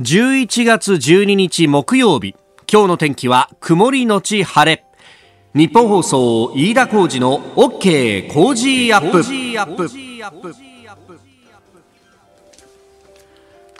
[0.00, 2.34] 11月12日木曜日。
[2.68, 4.84] 今日の天気は曇りのち晴れ。
[5.54, 9.22] 日本放送飯田浩二の OK 工事アップ。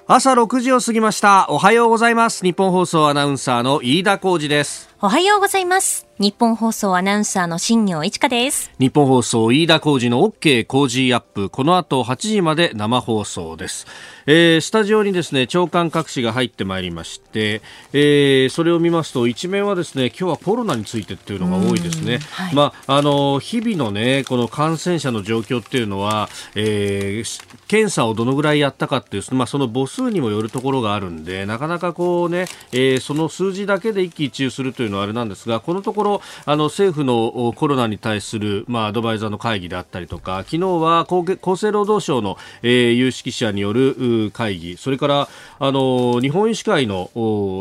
[0.06, 1.46] 朝6時を過ぎました。
[1.48, 2.44] おはようございます。
[2.44, 6.06] 日本放送アナウンサーの飯田浩二ですおはようございます。
[6.18, 8.70] 日本放送アナウンサーの新業一華です。
[8.78, 11.50] 日本放送飯田浩二の OK 工事アップ。
[11.50, 13.86] この後8時まで生放送です、
[14.26, 17.60] えー、スタジオにですね長官各紙が入ってまいりまして、
[17.92, 47.10] えー、それを見ますと一面はですね今日はコロナについてっていうのが多いですね、はい、まああの日々のねこの感染者の状況っていうのは、えー、検査をどのぐらいやったかっていうまあその母数にもよるところがあるんでなかなかこうね、えー、その数字だけで一喜一憂するというのはあれなんですがこのところろあの政府のコロナに対する、まあ、アドバイザーの会議であったりとか昨日は厚生労働省の、えー、有識者による会議それからあの日本医師会の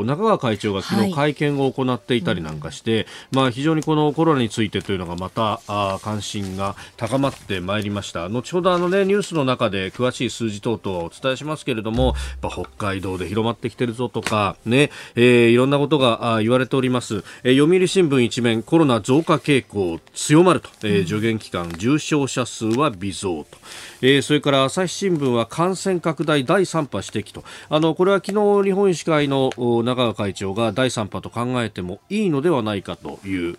[0.05, 8.29] 中川会長が昨日会見を行っていたりなんかして、はい、まあ、非常にこのコロナについてというのがまたあ関心が高まってまいりました。
[8.29, 23.57] 後ほどあの、ね、ニュースの中で詳しい数字等々をお伝えしますけれども北海道で広まってきてるぞとかね、えー、いろんなことが言われております、えー、読売新聞一面コロナ増加傾向強まると、えー、助言期間重症者数は微増と、
[24.01, 27.43] えー、それから朝日新聞は感染拡大第3波指摘と。
[27.69, 29.51] あのこれは昨日日本医師会の
[29.83, 33.57] 中川会長が第3波と考えてもいいのではないかという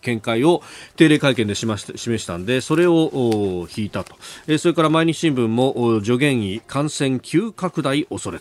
[0.00, 0.62] 見解を
[0.96, 4.14] 定例会見でしまし示したんでそれを引いたと、
[4.46, 8.40] えー、それから毎日新聞も助言医感染急拡大恐れ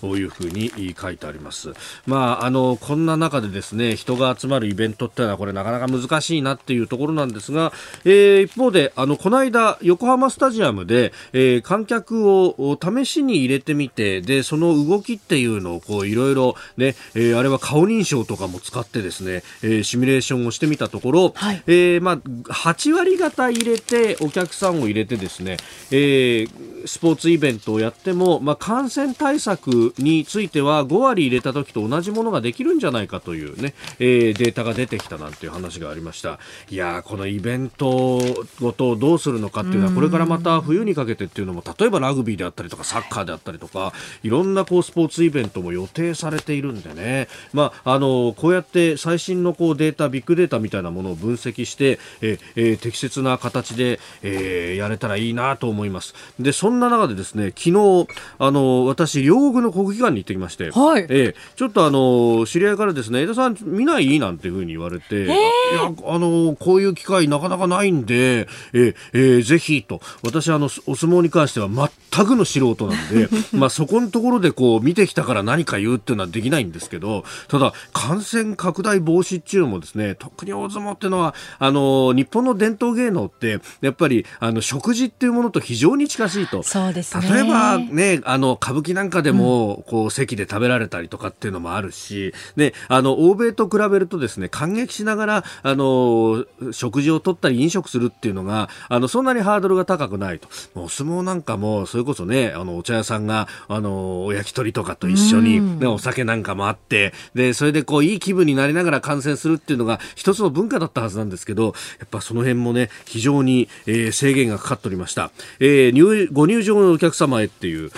[0.00, 1.72] というふうに書いてあります。
[2.06, 7.72] まああのこんな中でですね人が集まるイベントっていうのはこれなかなか難しいなっていうところなんですが、
[8.04, 25.58] えー、一方であのこの間横浜スタジアムで、えー、観客を試しに入れてみてでその動きっていうのをこういろいろね、えー、あれは顔認証とかも使ってですね、えー、シミュレーションをしてみたところ、はい、えー、まあ8割方入れてお客さんを入れてですね、
[25.90, 36.38] えー、スポーツイベントをやっても、まあ、感染対策については5割入れた時と同じものができるんじゃないかというね、えー、データが出てきたなんていう話がありました。
[36.70, 38.20] いやこのイベント
[38.60, 43.92] ごとどうするのかっていうのはこれからまた冬にかけてっていうのも例えばラグビーであったりとかサッカーであったりとか
[44.22, 56.14] いろんなこうスポーツイベントも予定されているんでね、まあ、あのこうやって最新のこうデータビッグデータみたいなものを分析してええ適切な形で、えー、やれたらいいなと思います。
[56.38, 58.06] でそんな中でですね昨日
[58.38, 64.18] あの私両国の国技館に行ってきまして、はい、えー、ちょっとあの知り合いからですね江田さん見ない？
[64.18, 70.00] なんていうふうに言われて、えー、いやあのこういう機会なかなかないんで、えーえー、ぜひと。
[70.22, 86.62] 私あのお相撲に関しては全くの素人なんで まあそこのところでこう見てきたから何か言うっていうのはできないんですけどただ感染拡大防止っていうのもですね特に大相撲っていうのはあの日本の伝統芸能ってやっぱりあの食事っていうものと非常に近しいと。
[86.62, 100.48] そうです、ね、例えばねあの歌舞伎なんかでも、こう席で食べられたりとかっていうのもあるし、ね、あの欧米と比べるとですね感激しながらあの食事をとったり飲食するっていうのがあのそんなにハードルが高くないと。
[100.74, 111.70] お相撲なんかもそれこそねあのお茶屋さんがあのお焼き鳥とかと一緒に、ね、お酒なんかもあってでそれでこういい気分になりながら観戦するっていうのが一つの文化だったはずなんですけどや
[112.04, 117.90] っぱその辺もね非常に、えー、制限がかかっておりました、えー、入ご入場のお客様へっていう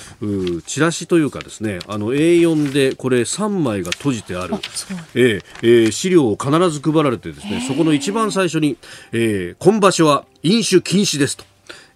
[0.62, 4.54] チラシというかですねあの A4 でこれ3枚が閉じてある。
[5.15, 8.77] えー、えー、資料を必ず配られてですねそこの一番最初に、
[9.12, 11.45] えー、今場所は飲酒禁止ですと。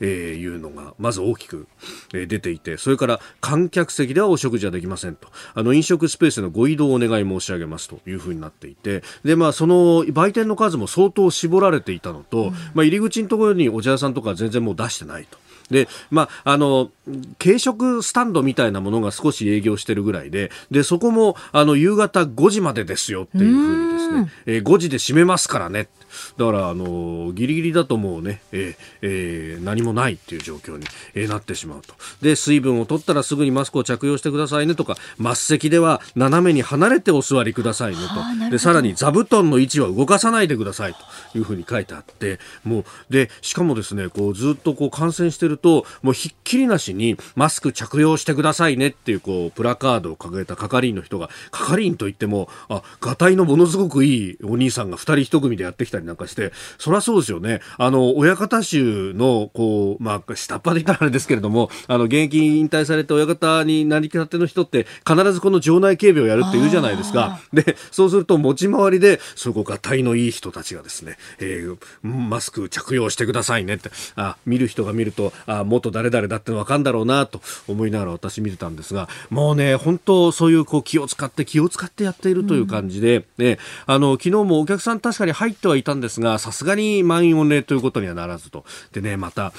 [0.01, 1.67] えー、いうのがまず大きく、
[2.13, 15.39] えー、出ていてそれから観客席ではお食事はできませんとあの飲食スペースのご移動をお願い申し上げますというふうになっていてで、まあ、その売店の数も相当絞られていたのと、うん、まあ、入り口のところにお茶屋さんとか全然もう出してないと。
[15.71, 16.91] で、まあ、あの、
[17.39, 25.89] 軽食スタンドみたいなものが少し営業してるぐらいで、で、そこも、あの、夕方5時までですよっていうふうにですね、えー、5時で閉めますからね。
[26.37, 31.95] だから、あの、ギリギリだともうね、えーえー、何もないっていう状況に、えー、なってしまうと。
[32.23, 37.99] で、水分を取ったらすぐにマスクを着用してくださいねとか、末席では斜めに離れてお座りくださいね
[38.41, 38.51] と。
[38.51, 40.95] で、さらに座布団の位置は動かさないでください
[41.33, 57.61] というふうに書いてあって、もう、で、しかもですね、こう、ずっとこう感染してるるともうひっきりなしにマスク着用してくださいねっていうこうプラカードを掲げた係員の人が係員といってもあがたいのものすごくいいお兄さんが2人1組でやってきたりなんかしてそりゃそうですよね。
[57.79, 67.41] あの親方衆のこう、まあ、下っ端で言ったらあれですけれどもあの現役引退されて親方になりきたての人って必ずこの場内警備をやるって言うじゃないですか。
[67.53, 73.91] でそうすると持ち回りでそこがたいのいい人たちがですね、えー、マスク着用してくださいねって。
[74.17, 88.65] あ見る人が見るとあ元誰々だって分かるんだろうなと思いながら私見てたんですがもうね本当そういうこう気を使って気を使ってやっているという感じで、うん、ね、あの昨日もお客さん確かに入ってはいたんですがさすがに満員御礼ということにはならずと。
[88.93, 89.53] でねまた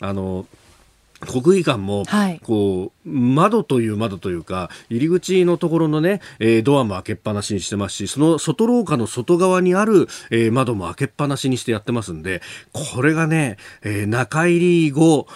[0.00, 0.46] あの
[1.26, 2.04] 国技館も、
[2.42, 12.42] こう、窓という窓というか、入り口のところのね、えー、ドアも開けっぱなしにしてますし、その外廊下の外側にある、えー、窓も開けっぱなしにしてやってますんで、
[12.72, 15.26] これがね、えー、中入り後、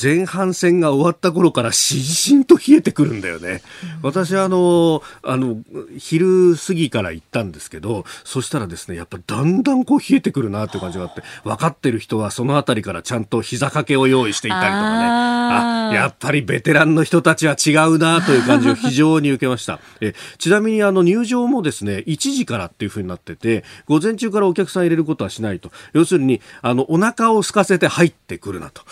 [0.00, 3.62] 前半戦が終わった頃からしんしんと冷えてくるんだよね。
[3.84, 5.58] うん、私はあの、あの、
[5.98, 19.80] 昼過ぎから行ったんですけど、そしたらですね、やっぱだんだんこう冷えてくるなっていう感じがあって、分かってる人はそのあたりからちゃんと膝掛けを用意していたりとか、ね、あやっぱりベテランの人たちは違うなという感じを非常に受けました。
[20.00, 25.70] えちなみにあの入場もですね1時からっていうふうになってて午前中からお客さん入れることはしないと。
[25.92, 28.82] 要するにあのお腹を空かせて入ってくるなと。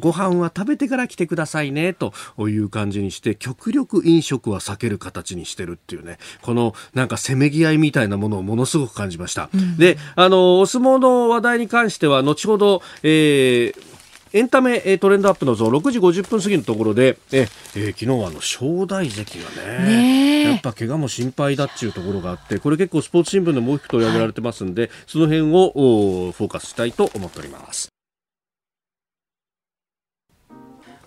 [0.00, 6.18] ご飯は食べてから来てくださいねという感じにして極力飲食は避ける形にしてるっていうね。
[6.40, 13.91] このなんかせめぎ合いみたいなものをものすごく感じました、うん、であのお相撲の話題に関しては後ほど、えー
[14.34, 27.92] エンタメトレンドアップのゾーン6時50分過ぎのところでえ、えー、昨日はあの正代関がねやっぱ怪我も心配だっていうところがあってこれ結構スポーツ新聞でも大きく取り上げられてますんで、はい、その辺をフォーカスしたいと思っております。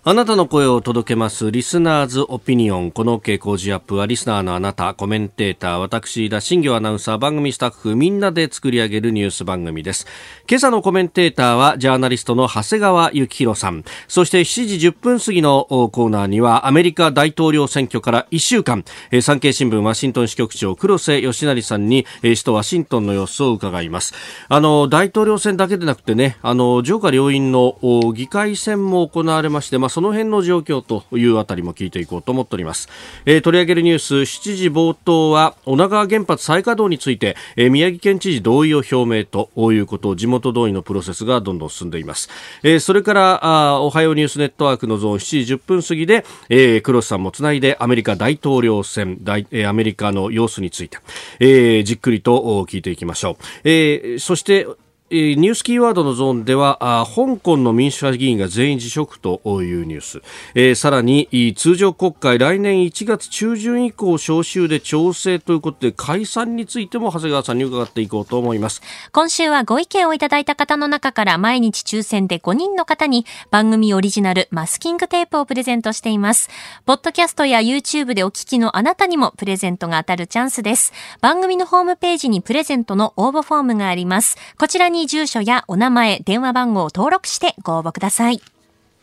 [0.08, 1.50] あなたの声を届けます。
[1.50, 2.92] リスナーズオピニオン。
[2.92, 10.06] この傾向時アップは、リスナーのあなた、コメンテーター、私、田新業アナウンサー、番組スタッフ、みんなで作り上げるニュース番組です。
[10.48, 13.84] 今朝のコメンテーターは、ジャーナリストの長谷川幸宏さん。
[14.08, 18.86] そして7時10分過ぎのコーナーには、アメリカ大統領選挙から1週間、
[19.24, 24.14] 産経新聞ワシントン支局長、黒瀬義成さんに、首都ワシントンの様子を伺います。
[24.50, 27.80] あの、大統領選だけでなくてね、あの、上下両院の
[28.14, 32.90] 議会選も行われまして、まあ、その辺の状況というあたりも聞いていこうと思っております、
[33.26, 42.28] えー、取り上げるニュース7時冒頭は女川原発再稼働について、えー、宮城県知事同意を表明ということを地元同意のプロセスがどんどん進んでいます、
[42.62, 50.98] えー、それからあおはようニュースネットワークのゾーン7時10分過ぎで、えー、黒瀬さんもつないでアメリカ大統領選大、えー、アメリカの様子について、
[51.40, 54.68] えー、じっくりと聞いていきましょう、えー、そして
[55.12, 60.22] ニュースキーワードのゾーンでは香港の民主派議員が全員辞職というニュース、
[60.56, 68.82] えー、さらに通常国会来年1月中旬以降召集で調整ということで解散についても長谷川さんに伺っていこうと思います。
[69.12, 76.50] 今週はご意見をいただいた方の中から毎日抽選で5人の方に番組オリジナルマスキングテープをプレゼントしています。
[76.88, 80.94] ポッドキャストや YouTube でお聞きのあなたにもプレゼントが当たるチャンスです。
[81.22, 84.36] 番組のホームページにプレゼントの応募フォームがあります。
[84.58, 88.42] こちらに住所やお名前、電話番号を登録してご応募ください。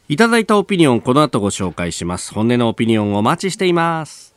[0.08, 2.34] いただいたオピニオン、この後ご紹介します。
[2.34, 4.31] 本音のオピニオンをお待ちしています。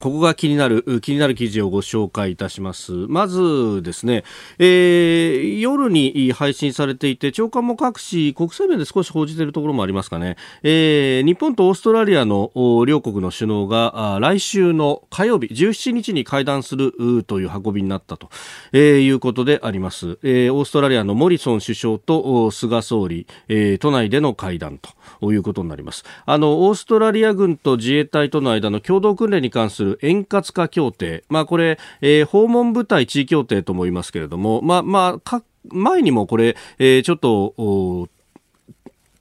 [0.00, 2.92] ここが気になる、気になる記事をご紹介いたします。
[3.08, 4.22] まずですね、
[4.60, 12.52] えー、夜に配信されていて、長官も各紙、国際面で少し報じているところもありますかね、えー、日本とオーストラリアの
[12.86, 18.30] 両国の首脳が来週の火曜日、17日に会談するという運びになったと、
[18.70, 20.20] えー、いうことであります。
[20.22, 26.04] えー、オーストラリアのモリソン首相と菅総理、えー、都内での会談ということになります。
[26.24, 38.08] あの、オーストラリア軍と自衛隊との間の共同訓練に関するる円滑化協定、まあ、これ、えー、訪問部隊地位協定とも言いますけれども、まあまあ、前にもこれ、えー、ちょっと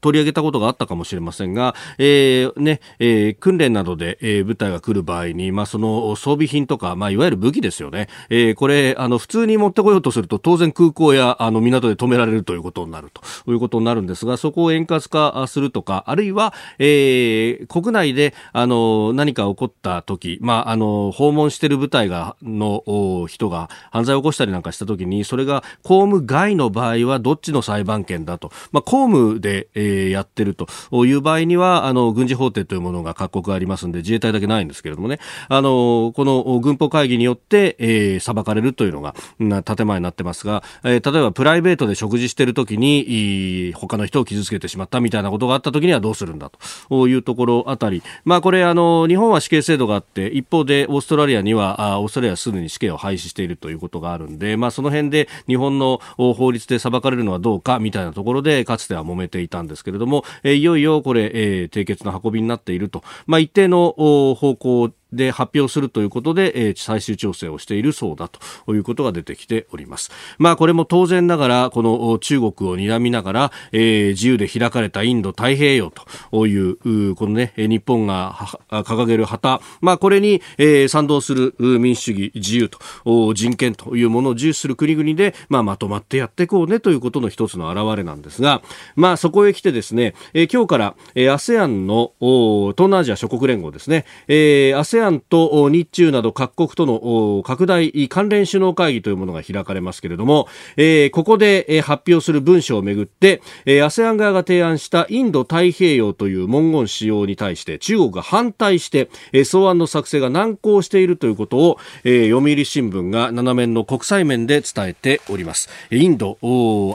[0.01, 13.21] 取り上げたことがあったかもしれませんが、えーねえー、訓練などで、えー、部隊が来る場合に、まあ、その装備品とか、まあ、いわゆる武器ですよね、えー、これあの普通に持ってこようとすると当然空港やあの港で止められるということになると。
[13.51, 22.83] いうことになるんですがそこを円滑化するとかあるいは、えー、国内であの何か起こった時、まあ、あの訪問している部隊がの
[23.27, 30.67] 人が犯罪を起こしたりなんかした時にそれが公務外の場合はどっちの裁判権だと、まあ、公務で、ええ、やってると。
[31.05, 47.07] いう場合には、あの、軍事法廷というものが各国ありますんで、自衛隊だけないんですけれどもね、あの、この軍法会議によって、えー、裁かれるというのが、な建前になってますが、えー、例えばプライベートで食事してるときに、他の人を傷つけてしまったみたいなことがあったときにはどうするんだと。
[47.07, 63.93] いうところあたり、まあこれあの、日本は死刑制度があって、一方でオーストラリアには、あオーストラリアはすでに死刑を廃止しているということがあるんで、まあその辺で日本の法律で裁かれるのはどうかみたいなところで、かつては揉めていたんですけれども、え、いよいよこれ、え、締結の運びになっていると、まあ一定の
[64.37, 70.11] 方向で発表するということで、えー、最終調整をしているそうだということが出てきております。
[70.39, 75.91] まあこれも当然ながら、この中国を睨みながら、えー、自由で開かれたインド太平洋
[76.31, 78.33] という、このね、日本が
[78.69, 88.61] 掲げる旗、まあこれに、えー、賛同する民主主義、自由と人権というものを重視する国々で、まあまとまってやっていこうねということの一つの表れなんですが、
[88.95, 115.69] まあそこへ来てですね、えー、今日から、え、ASEAN の東南アジア諸国連合ですね、えー、ASEAN と日中など各国との拡大関連首脳会議というものが開かれますけれども、えー、ここで発表する文書をめぐって、えー、ASEAN 側が提案したインド太平洋という文言使用に対して中国が反対して、えー、草案の作成が難航しているということを、えー、読売新聞が7面の国際面で伝えております。
[115.91, 116.37] インド、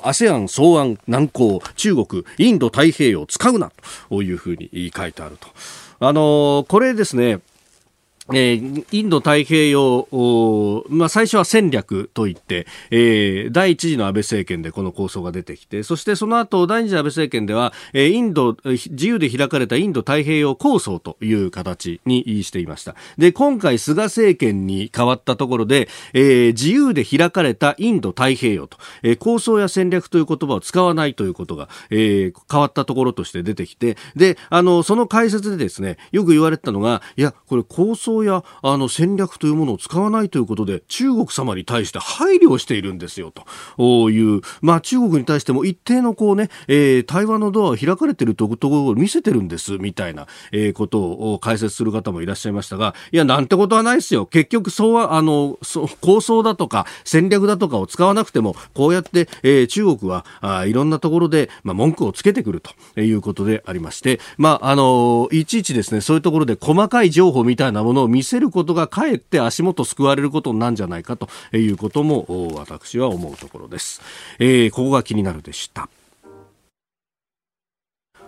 [0.04, 3.70] ASEAN 草案難航、中国、インド太平洋使うな
[4.08, 5.48] というふうに書いてあると。
[6.04, 7.38] あの、これですね、
[8.34, 22.94] えー、インド太平洋、まあ、最初は戦略といって、えー、第一次の安倍政権でこの構想が出てきて、そしてその後、第二次安倍政権では、えー、インド、自由で開かれたインド太平洋構想という形にしていました。
[23.18, 43.42] で、今回、菅政権に変わったところで、えー、自由で開かれたインド太平洋と、えー、構想や戦略という言葉を使わないということが、えー、変わったところとして出てきて、で、あの、その解説でですね、よく言われたのが、いや、これ構想やあの戦略というものを使わないということで中国様に対して配慮しているんですよと。
[44.10, 54.26] いう、まあ、中国に対しても一定のこうね、えー、対話のドアを開かれているところを見せてるんですみたいな、えー、ことを解説する方もいらっしゃいましたがいやなんてことはないですよ。
[54.26, 55.58] 結局そうはあの
[56.00, 74.00] 構想だとか戦略だとかを使わなくてもこうやって、えー、中国はあいろんなところで、まあ、文句をつけてくるということでありまして、まあ、あのいちいちですねそういうところで細かい情報みたいなものを見せることがかえって足元救われることなんじゃないかということも私は思うところです。
[74.38, 75.88] えー、ここが気になるでした。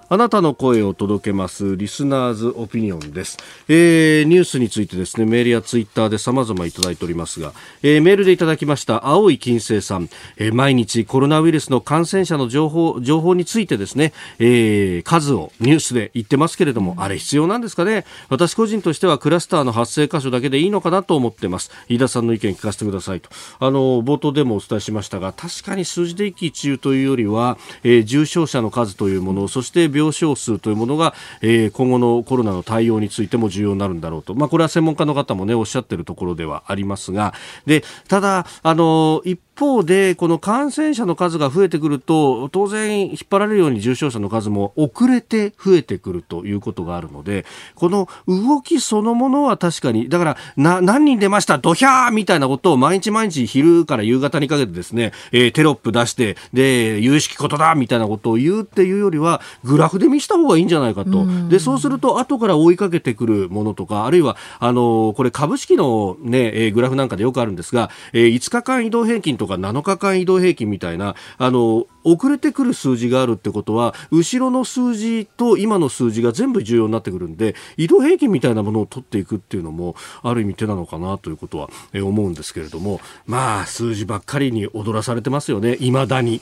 [0.09, 18.05] あなたの声を届けますリスナーズオピニオンです、えー、ニュースについてですねメールやツイッターで様々いただいておりますが、えー、メールでいただきました青い金星さん、えー、毎日コロナウイルスの感染者の情報情報についてですね、えー、数をニュースで言ってますけれどもあれ必要なんですかね？
[18.29, 21.71] 私個人としてはクラスターの発生箇所だけでいいのかなと思ってます。
[21.89, 23.31] 飯田さんの意見聞かせてくださいと。
[23.59, 37.35] あの冒頭でもお伝えしましたが確かに数字で一喜一憂というよりは、えー、重症者の数というものそして病床数というものが、えー、今後のコロナの対応についても重要になるんだろうと、まあ、これは専門家の方も、ね、おっしゃっているところではありますが。
[37.67, 47.45] でただあの一方で、この感染者の数が増えてくると、当然引っ張られるように重症者の数も遅れて増えてくるということがあるので、
[47.75, 51.59] この動きそのものは確かに、だから、な、何人出ました？
[51.59, 61.27] ドヒャーみたいなことを毎日毎日昼から夕方にかけてですね、えー、テロップ出して、で、有識ことだみたいなことを言うっていうよりは、グラフで見した方がいいんじゃないかと。
[61.49, 86.41] で、そうすると、後から追いかけてくるものとか、あるいは、あのー、これ株式のね、えー、グラフなんかでよくあるんですが、えー、5日間移動平均ととか7日間移動平均みたいなあの遅れてくる数字があるってことは後ろの数字と今の数字が全部重要になってくるんで移動平均みたいなものを取っていくっていうのもある意味手なのかなということは思うんですけれどもまあ数字ばっかりに踊らされてますよねいまだに。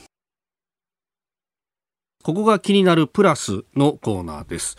[2.23, 4.77] ここが気になるプラスのコーナーです。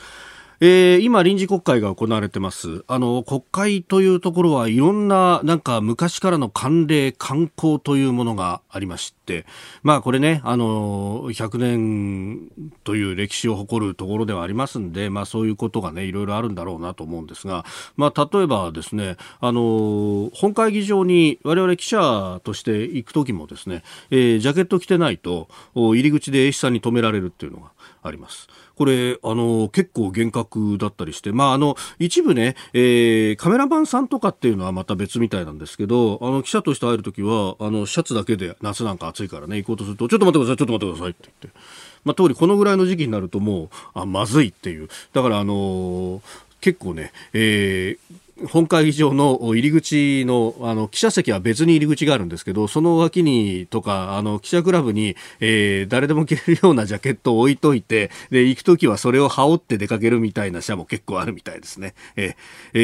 [0.60, 2.84] えー、今臨時国会が行われてます。
[2.88, 9.46] あの、国会というところはいろんな、なんか昔からの慣例、慣行というものがありまして、
[9.82, 12.50] まあこれね、あの、100年
[12.84, 28.48] という歴史を誇るところではありますんで、まあそういうことがね、いろいろあるんだろうなと思うんですが、まあ例えばですね、あの、本会議場に我々記者として行くときもですね、えー、ジャケット着てないと、入り口で A さんに止められるっていうのがあります。
[28.76, 41.60] これ、あの、結構厳格だったりして、まあ、あの、一部ね、えー、カメラマンさんとかっていうのはまた別みたいなんですけど、あの、記者として会えるときは、あの、シャツだけで夏なんか暑いからね、行こうとすると、ちょっと待ってください、ちょっと待ってくださいって言って。
[42.04, 46.22] まあ、通りこのぐらいの時期になるともうあまずいっていうだからあのー
[46.64, 48.16] 結構ね、えー、
[48.48, 62.36] 本会議場の入り口のあの記者席は別に入り口があるんですけどその脇にとかあの記者クラブに、えー、誰でも着れるようなジャケットを置いといてで行く時はそれを羽織って出かけるみたいな社も結構あるみたいですね、えー
[62.74, 62.80] え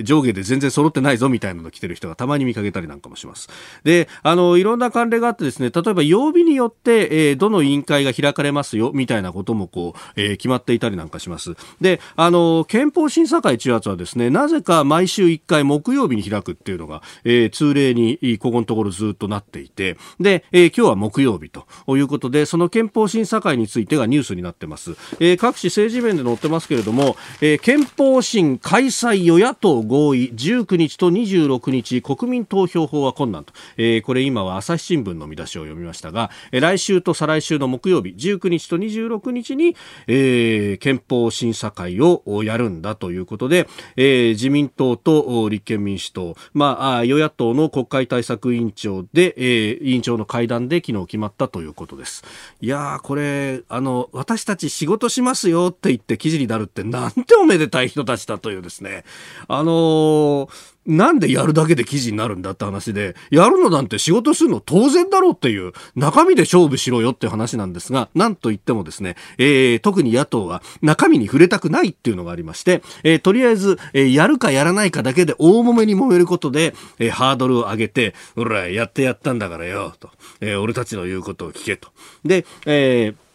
[0.00, 3.48] ー、上下で全然揃ってないぞみたいなの着てる人がたまに見かけたりなんかもします。
[3.84, 11.56] であのいろんな慣例があってですね例えば曜日によって、えー、どの委員会が開かれますよみたいなこともこう、えー、決まっていたりなんかします。
[11.80, 19.96] であの憲法審査会中圧はですねなぜか毎週1回木曜日に開くっていうのが、えー、通例にここのところずっとなっていて。
[20.18, 52.24] で、えー、今日は木曜日ということでその憲法審査会についてがニュースになってます、えー、各紙政治面で載ってますけれども、えー、憲法審開催与野党合意19日と26日国民投票法は困難と、えー、これ今は朝日新聞の見出しを読みましたが、えー、来週と再来週の木曜日19日と26日に、えー、憲法審査会をやるんだということで、えー、自民党と立憲民主党、まあ、与野党の国会対策委員長で、えー、委員長の会談で昨日決まったということです。
[52.60, 59.04] いやー、これ、あの、私たち仕事しますよって言って記事になるってなんておめでたい人たちだというですね。
[59.48, 81.88] あのーなんでやるだけで記事になるんだって話で、やるのなんて仕事するの当然だろうっていう、中身で勝負しろよって話なんですが、なんといってもですね、えー、特に野党は中身に触れたくないっていうのがありまして、えー、とりあえず、えー、やるかやらないかだけで大揉めに揉めることで、えー、ハードルを上げて、ほら、やってやったんだからよ、と、えー、俺たちの言うことを聞けと。
[82.24, 83.30] で、えー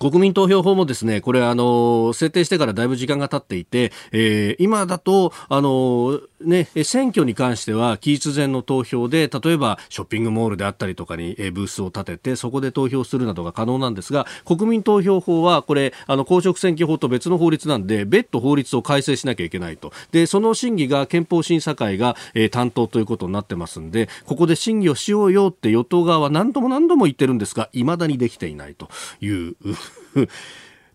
[0.00, 19.92] 国民投票法もですね、これあの、制定してからだいぶ時間が経っていて、えー、今だと、あの、ね、選挙に関しては、期日前の投票で、例えばショッピングモールであったりとかに、ブースを立てて、そこで投票するなどが可能なんですが、国民投票法は、これ、あの、公職選挙法と別の法律なんで、別途法律を改正しなきゃいけないと。
[20.12, 28.88] で、その審議が憲法審査会が、えー、担当ということになってますんで、ここで審議をしようよって与党側は何度も何度も言ってるんですが、未だにできていないと
[29.20, 29.56] いう、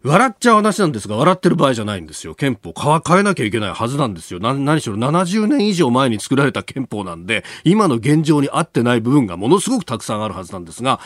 [0.04, 2.34] 笑っちゃう話なんですが、笑ってる場合じゃないんですよ。
[2.34, 4.40] 憲法変えなきゃいけないはずなんですよ。
[4.40, 11.02] 何しろ70年以上前に作られた憲法なんで、今の現状に合ってない部分がものすごくたくさんあるはずなんですが、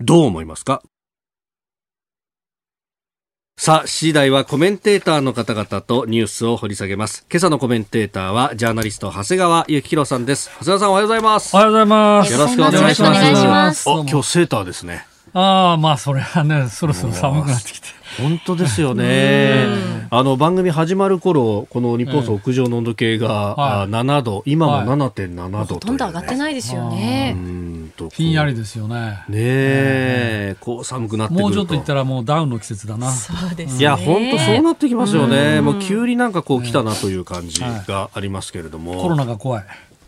[0.00, 0.80] どう思いますか？
[3.58, 7.26] さあ、7時台はコメンテーターの方々とニュースを掘り下げます。
[7.32, 10.50] 今朝のコメンテーターは、ジャーナリスト、長谷川幸宏さんです。
[10.60, 11.54] 長谷川さん、おはようございます。
[11.54, 12.32] おはようございます。
[12.32, 13.02] よろしくお願いし
[13.46, 13.88] ます。
[13.88, 15.06] お、今日セーターですね。
[15.32, 17.95] ああ、まあ、それはね、そろそろ寒くなってきて。
[18.18, 19.66] 本当ですよね。
[20.10, 27.36] あの番組始まる頃、この日本屋上の温度計が7度、今も7.7度、ほとんど上がってないですよね。
[28.12, 29.24] ひんやりですよね。
[29.28, 33.10] ねえ、こう寒くなってもうちょっと言ったらもうダウンの季節だな。
[33.10, 35.60] そうですいや、本当そうなってきますよね。
[35.60, 39.02] もう急になんかこう来たなという感じがありますけれども。
[39.02, 39.64] コロナが怖い。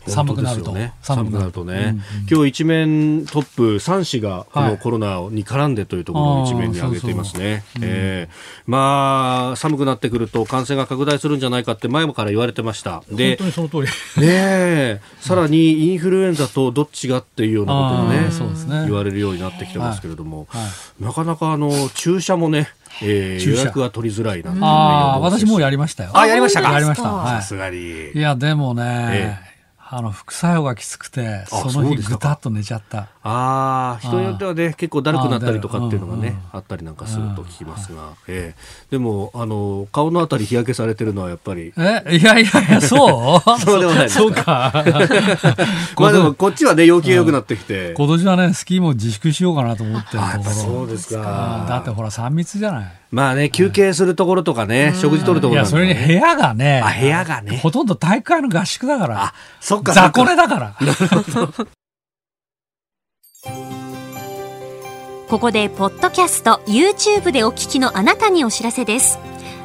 [0.09, 0.71] 寒くなると。
[0.71, 0.93] ね。
[1.01, 8.27] 寒くなるとね、うんうん、今日一面トップ3紙がこのコロナに絡んでというところを一面に挙げていますね、え
[8.65, 13.03] まあ寒くなってくると感染が拡大するんじゃないかって前から言われてました。
[13.11, 14.21] で本当にその通り。
[14.21, 18.19] ねさらにインフルエンザとどっちがっていうようなこともね
[18.69, 18.85] ね。
[18.87, 20.61] 言われるようになってきてますけれども、はい。
[20.61, 20.67] は
[21.01, 22.69] い、なかなかあの注射もね
[23.01, 26.11] えー、予約が取りづらいなああ、私もうやりましたよ。
[26.13, 26.73] あ、やりましたか。
[26.73, 27.03] やりました。
[27.03, 28.11] さすがに。
[28.11, 29.39] いや、でもね、
[29.91, 41.73] あの副作用がきつくてその日ぐたっと寝ちゃったああ人によってはね結構だるくなったりとかっていうのがねあったりなんかすると聞きますが、えー、でもあの顔のあたり日焼けされてるのはやっぱり。
[41.77, 43.59] えいやいやいや そう？
[43.59, 44.71] そうでもないそうか。
[45.99, 47.93] まあでもこっちはね陽気が良くなってきて。
[47.97, 51.65] 今年はねスキーも自粛しようかなと思ってるところそうですか。
[51.67, 52.91] だってほら3密じゃない。
[53.11, 57.57] まあね、休憩するところとかね、食事取るところ、ね、いや、それに部屋がね、あ、部屋がね。
[57.57, 59.23] ほとんど体育会の合宿だから。
[59.23, 59.93] あ、そっか。
[59.93, 60.75] 雑魚寝だから。
[65.29, 69.19] ここで、ポッドキャスト、YouTube でお聞きのあなたにお知らせです。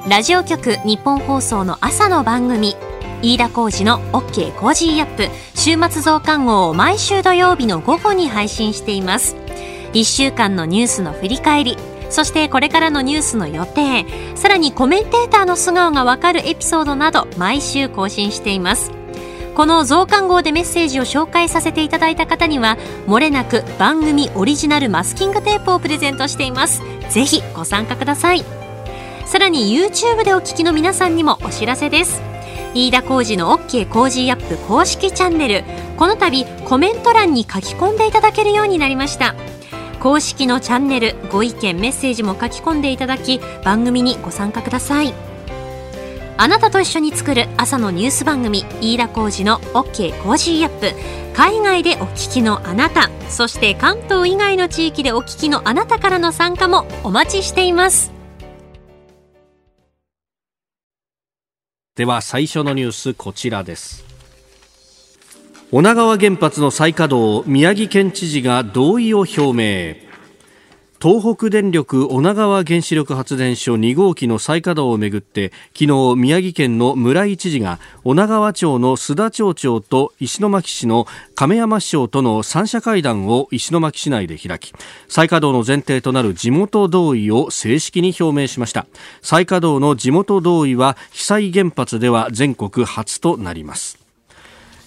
[0.06, 2.76] ラジオ局ニッポン放送の朝の番組、
[3.22, 9.36] 飯田浩二の OK コージーアップ週末増刊号を毎週土曜日の午後に配信しています。
[9.94, 11.78] 1週間のニュースの振り返り、
[12.10, 18.92] そしてこれからのニュースの予定、さらにコメンテーターの素顔がわかるエピソードなど毎週更新しています。
[19.54, 26.82] この増刊号でメッセージを紹介させていただいた方には、もれなく番組オリジナルマスキングテープをプレゼントしています。
[27.10, 28.44] ぜひご参加ください。
[29.26, 32.20] さらに YouTube でお聞きの皆さんにもお知らせです。
[32.74, 35.64] 飯田浩二の OK コージーアップ公式チャンネル、
[35.96, 39.34] この度コメント欄に書き込んでいただけるようになりました。
[40.04, 45.14] 公式のチャンネルご意見メッセージも書き込んでいただき番組にご参加ください
[46.36, 50.92] あなたと一緒に作る朝のニュース番組飯田浩二の OK コージーアップ。
[51.32, 58.12] 海外でお聞きのあなたそして関東以外の地域でお聞きのあなたからの参加もお待ちしています。
[61.94, 64.04] では最初のニュースこちらです。
[65.70, 70.03] 女川原発の再稼働宮城県知事が同意を表明。
[71.04, 84.72] 東北電力女川原子力発電所2号機の再稼働をめぐって昨日宮城県の村井知事が女川町の須田町長と石巻市の亀山市長との三者会談を石巻市内で開き
[85.06, 88.86] 再稼働の前提となる地元同意を正式に表明しました。
[89.20, 94.03] 再稼働の地元同意は被災原発では全国初となります。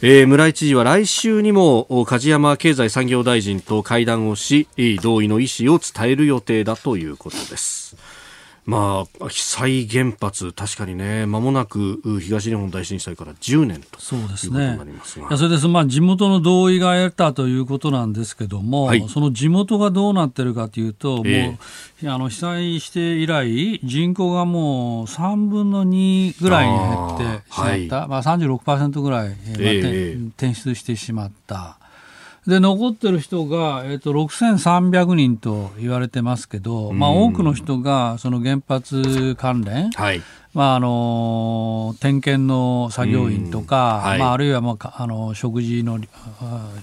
[0.03, 4.67] えー、村井知事は来週にも梶山経済産業大臣と会談をし
[5.01, 7.95] 同意の意思を伝える予定だということです。
[8.67, 14.77] まあ、被災原発、確かにね、まもなく東日本大震災から10年とそうですね。
[15.17, 21.57] いやそれです、まあ、地元の同意が得たということなんですけども、はい、その地元がどうなってるかというと、えー、も
[22.03, 31.77] うあの被災して以来、人口がもう3分の2ぐらいに減ってしまった、はい、まあ、36%ぐらい、えー、転出してしまった。
[32.47, 40.21] で残ってる人が、えーと、6300人と言われてますけど、まあ、多くの人がその原発関連、はい。
[40.53, 45.99] まあ、あの点検の作業員とか、はい、まあ、あるいは、まあ、あの食事の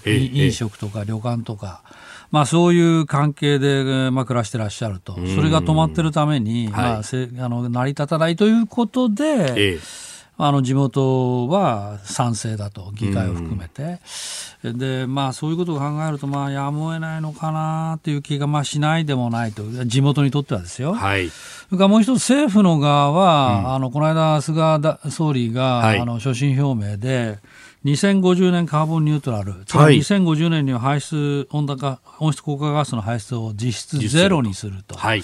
[0.04, 1.82] 飲食とか旅館とか。
[2.30, 9.24] まあ、そういう関係で、まあ、暮らしてらっしゃると、それが止まってるために、まあ、せあの成り立たないということで、
[9.56, 14.00] ええあの地元は賛成だと、議会を含めて。
[14.64, 20.94] うん、で、まあそういうことを考えると、まあやむを得ないのかなという気がまあしないでもないと、地元にとってはですよ。
[20.94, 21.28] はい。
[21.28, 27.38] それからもう一つ政府の側は、うん、あの、この間菅総理が、はい、あの、所信表明で、
[27.84, 34.96] 2050年カーボンニュートラル、つまり2050年には排出温暖化、温室効果ガスの排出を実質ゼロにすると。
[34.96, 35.22] はい。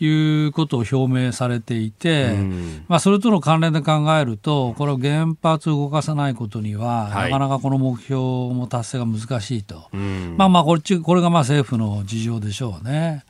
[0.00, 2.34] いうことを表明されていて、
[2.88, 9.88] まあ、それとの関連で考えると、これを原発を動かさないことには、はい、なかなかこの目標も達成が難しいと、
[10.36, 13.24] まあまあこっち、これがまあ政府の事情でしょうね。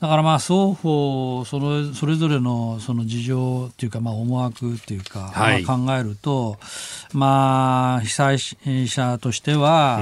[0.00, 5.32] だからまあ双方その、それぞれのその事情っていうか、まあ、思惑っていうか、
[5.66, 6.58] 考えると、
[7.12, 10.00] まあ、被災者としては、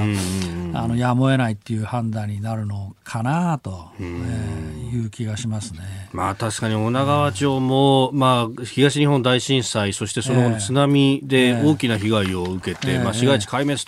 [0.73, 5.79] あのやむを得ないっていう判断になるのかなと、えー、いう気がしますね。
[6.13, 13.81] まあ確かに女川町も、まあ東日本大震災、そしてその津波で大きな被害を受けて、まあ市街地壊滅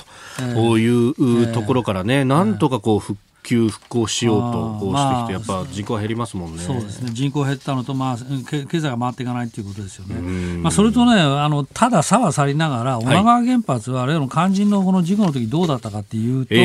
[0.56, 6.62] というところからね、なんとかこう復旧復興しようとこうしてきて、やっぱ人口減りますもんね。
[6.62, 7.12] そうですね。
[7.14, 8.18] 人口減ったのと、まあ、
[8.50, 10.16] 経済が回っていかないということですよね。
[10.62, 16.56] まあ、それとね、あの、ただ差は去りながら、女川原発は、例の肝心のこの事故の時どうだったかっていうと、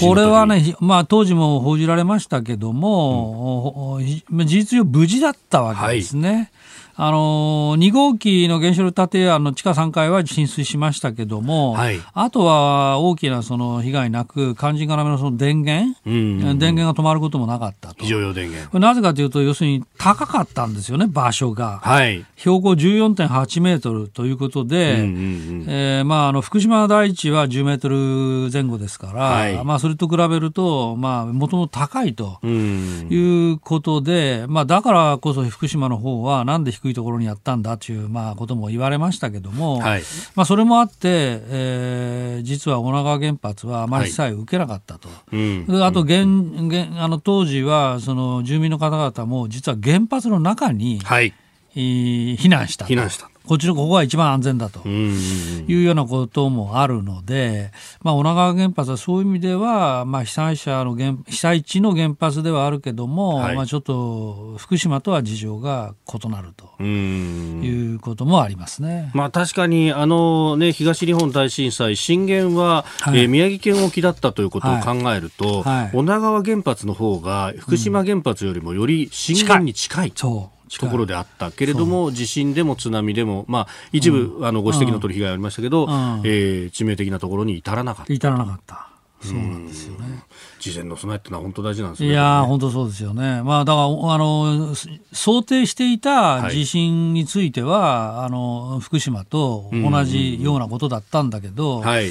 [0.00, 6.50] これはね、まあ、当時も報じられましたけども、うん、事実上無事だったわけですね。
[6.98, 18.02] はいあの2号機の原子力建屋の地下3階は浸水しましたけども、はい、あとは大きなその被害なく、肝心要のその電源、うんうんうん、電源が止まることもなかったと。
[18.02, 18.76] 非常用電源。
[18.80, 21.78] なぜかというと、要するに高かったんですよね、場所が。
[21.84, 40.02] はい、標高14.8メートルということで、うんうんうん、えー、まあ、あの福島第一は10メートル前後ですから、はい、まあ、それと比べると、まあ、もともと高いということで、まあ、だからこそ福島の方は、なんで低いいところにやったんだという、まあ、ことも言われましたけども、はい、
[40.34, 45.36] まあ、それもあって、えー、実は女川原発はあまり被災を受けなかったと、はい。
[45.36, 46.26] うん、あと現
[46.68, 51.32] 現あの当時はその住民の方々も実は原発の中に、はい、
[51.74, 54.86] 避難した避難したこっちのここが一番安全だと。
[54.86, 66.68] いうようなこともあるので、まあ、女川原発はそういう意味では、まあ、被災者の原被災地の原発ではあるけども、はい、まあ、ちょっと福島とは事情が異なると。
[66.82, 80.08] いうこともありますね、まあ、確かにあの、ね、東日本大震災、震源は、はい、えー、宮城県沖だったということを考えると、はい、女川原発の方が福島原発よりもより震源に近い。
[80.08, 85.90] うん、そうところであったけれども、地震でも津波でも、まあ、一部、うん、あのご指摘の取り被害ありましたけど、うん、
[86.24, 88.12] えー、致命的なところに至らなかった。
[88.12, 88.88] 至らなかった。
[89.20, 90.22] そうなんですよね。
[90.60, 92.10] 事前の備えってのは本当大事なんですね。
[92.10, 93.42] いや本当そうですよね。
[93.42, 94.74] まあだからあの
[95.12, 102.10] 想定していた地震については、はい、あの福島と同じようなことだったんだけど、うんはい、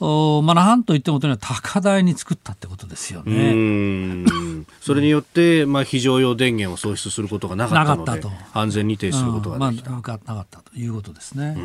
[0.00, 4.26] おまあ、なんといってもとには高台に作ったってことですよね。
[4.80, 8.30] それによって、まあ、非常用電源を創出することがなかったのでと。
[8.52, 9.96] 安全に停止することができた、うん。
[9.96, 11.56] まあ、なかったということですね。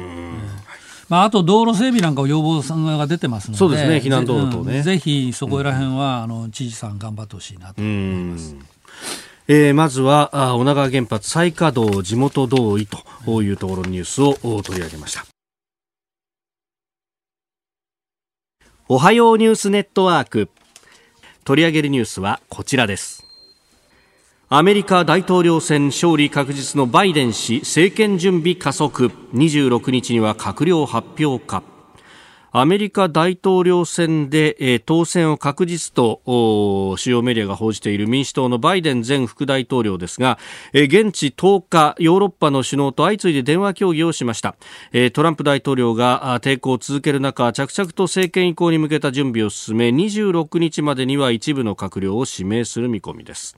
[1.10, 4.84] まあ、あと道路整備なんかを要望さんが出てますので、そうですね、避難道路とね。
[4.84, 8.56] ぜひそこら辺は、あの知事さん頑張ってほしいなと思います。
[9.52, 12.86] えー、まずはあ女川原発再稼働地元同意
[13.26, 15.26] というところのニュースを取り上げました
[18.92, 20.50] おはようニュースネットワーク。
[21.46, 23.24] 取り上げるニュースはこちらです。
[24.50, 29.12] アメリカ大統領選勝利確実のバイデン氏政権準備加速。
[29.36, 31.62] 26日には閣僚発表か。
[32.52, 36.22] アメリカ大統領選で、えー、当選を確実と
[36.98, 40.40] 主要メディアが報じている民主党のバイデン前副大統領ですが、
[40.74, 44.56] えー、現地10日ヨーロッパの首脳と相次いで電話協議をしました、
[44.92, 53.58] えー、トランプ大統領が抵抗を続ける中着々と政権移行に向けた準備を進め26日までには一部の閣僚を指名する見込みです。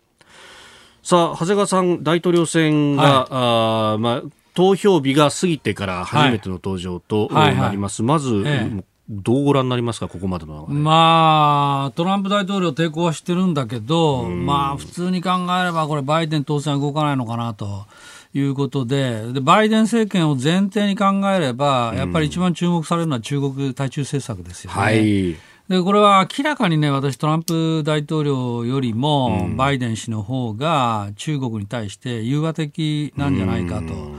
[1.03, 8.03] さあ長谷川さん大統領選が、はい、あまあ投票日が過ぎてから初めての登場となります。
[8.03, 8.83] まず、ええ。
[9.09, 17.87] どうご覧になりますか、ここまでの、まあ、トランプ大統領、抵抗はしてるんだけど、まあ、普通に考えれば、これ、バイデン当選は動かないのかなと
[18.33, 24.79] いうことでで、バイデン政権を前提に考えれば、やっぱり一番注目されるのは中国対中政策ですよね。
[24.79, 25.35] はい。
[25.67, 34.11] でこれは明らかにね、私、トランプ大統領よりも、バイデン氏の方が中国に対して融和的なんじゃないかと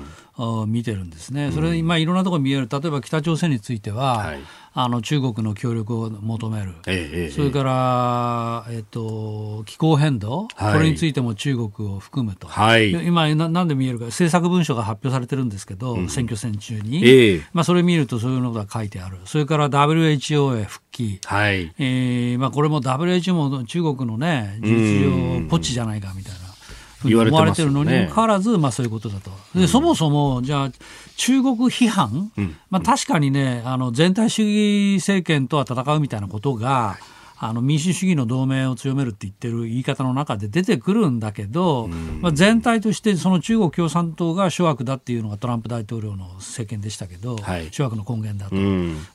[0.66, 1.50] 見てるんですね。
[1.52, 4.40] それ、今、いろんなところ見える、例えば北朝鮮については、はい。
[4.74, 21.70] あの中国の協力を求める、ええ、それから、えっと、気候変動、はい、これについても中国を含むと、はい、今な、なんで見えるか、政策文書が発表されてるんですけど、うん、選挙戦中に、え、まあ、それ見るとそういうのが書いてある、それから WHO へ復帰、はい。
[21.78, 26.41] えーまあ、これも WHO も中国のね、事実上、ポチじゃないかみたいな。
[27.04, 29.30] 言われてるのにもかかわらず、まあ、そういうことだと。
[29.54, 30.70] で、そもそも、じゃあ、
[31.16, 32.32] 中国批判、
[32.70, 36.96] まあ、確かにね、あの全体主義政権とは戦うみたいなことが、
[37.44, 41.88] あの民主主義の同盟を強めるって言ってる言い方の中で出てくるんだけど、
[42.20, 48.54] まあ、全体としてその中国共産党が諸悪だっていうのがトランプ大統領の政権でしたけど、はい、諸悪の根源だと、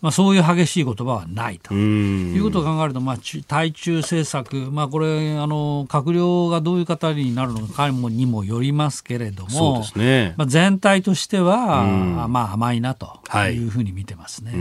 [0.02, 1.74] まあ、そういう激しい言葉はないと。
[1.74, 11.84] いうことを考えると、まあ、対中政策、まあ、これあの、閣僚がどういう方になるのかにもよりますけれども、ね、まあ、全体としては、
[12.28, 13.68] まあ、甘いなとい。
[13.68, 14.54] うふうに見てますね。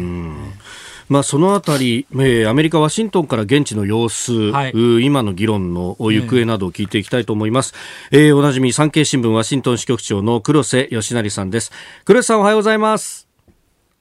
[1.08, 7.74] まあ、そのあたり、えー、アメリカ・ワシントンから現地の様子、はい、今の議論の行方などを聞いていきたいと思います。
[8.10, 11.72] えー、おなじみ産経新聞ワシントン支局長の黒瀬義成さんです。
[12.04, 13.26] 黒瀬さんおはようございます。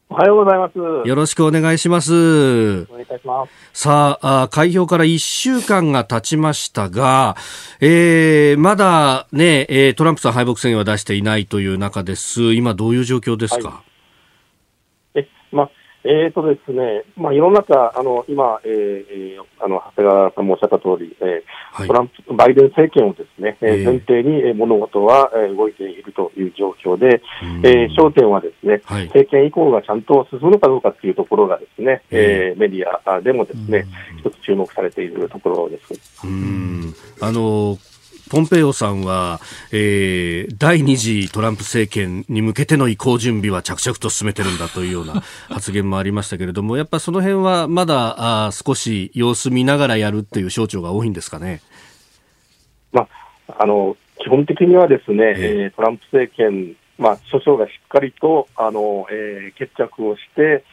[0.07, 0.77] おはようございます。
[0.77, 2.13] よろしくお願いします。
[2.13, 3.81] お願いいたします。
[3.81, 7.35] さあ、あ開票から1週間が経ちましたが、
[7.81, 12.53] えー、まだね、えー、トランプさん敗北宣言は出していないという中です。
[12.53, 13.83] 今どういう状況ですか、は
[15.15, 15.69] い、え、ま
[16.07, 27.21] えーとですね、まあ、世の中、あの今、えー、あの長谷川さんもおっしゃった通り、えー、はい、トランプバイデン政権をですね、えー、前提に物事は、えー、動いているという状況で、
[27.63, 33.85] えー、焦点はですね、はい、政権移行がちゃんと進むのかどうかというところがですね、えー、メディアでもですね、
[34.19, 36.27] 一つ注目されているところです。
[36.27, 36.93] うん。
[37.19, 37.77] あの
[38.29, 39.39] ポンペイオさんは、
[39.71, 51.61] えー、第2次トランプ政権に向けての移行準備は着々と進めてるんだというような 発言もありましたけれども、やっぱその辺はまだあ少し様子見ながらやるっていう省庁が多いんですかね？
[52.91, 53.07] ま
[53.47, 60.63] あ、あの基本的にはですね、えー、トランプ政権、まあ、首相がしっかりとあの、えー、決着をして、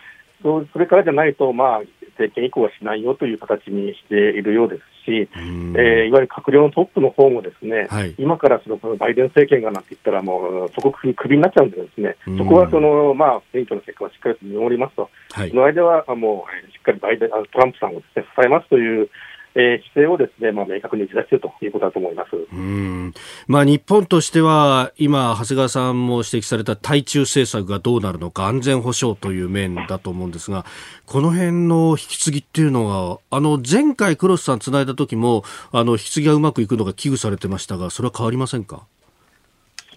[0.43, 12.17] それからじゃないと、まあ、政権移行はしないよという形にしているようですし、えー、いわゆる閣僚のトップの方もですね、はい、今からそのバイデン政権がなんて言ったら、もうそこクビになっちゃうんで、ですね。
[12.39, 19.09] そこはその、まあ、選挙の結果をしっかりと見守りますと、はい、その間はもうしっかりバイデントランプさんをです、ね、支えますという。
[19.55, 22.31] えー、姿勢をですね、まあ、明確に打ち出しているということだと思います。
[22.53, 23.13] うん。
[23.47, 30.65] まあ、日本としては、今、長谷川さんも指摘された対中政策がどうなるのか、安全保障という面だと思うんですが、
[31.05, 38.87] この辺の引き継ぎっていうのが、あの前回、クロスさんつないだ時も、あの引き継ぎがうまくいくのが危惧されてましたが、それは変わりませんか？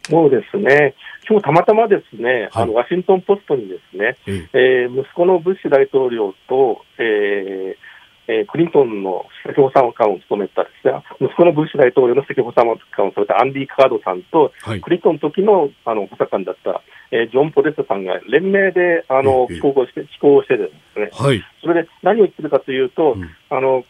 [0.03, 0.93] そうですね、
[1.27, 4.49] 今日たまたまですね、はい、あのワシントン・ポストにですね、え。
[4.53, 7.94] えー、息子のブッシュ大統領と、えー
[8.27, 23.85] えー、クリントンの政府補佐官を務めたですね、息子のブッシュ大統領の政府補佐官を務めたアンディ・カードさんと、はい、クリントンの時のあの補佐官だった、えー、ジョン・ポデスさんが連名であの寄稿して、寄稿してですね、はい、それで何を言ってるかというと、うん、あの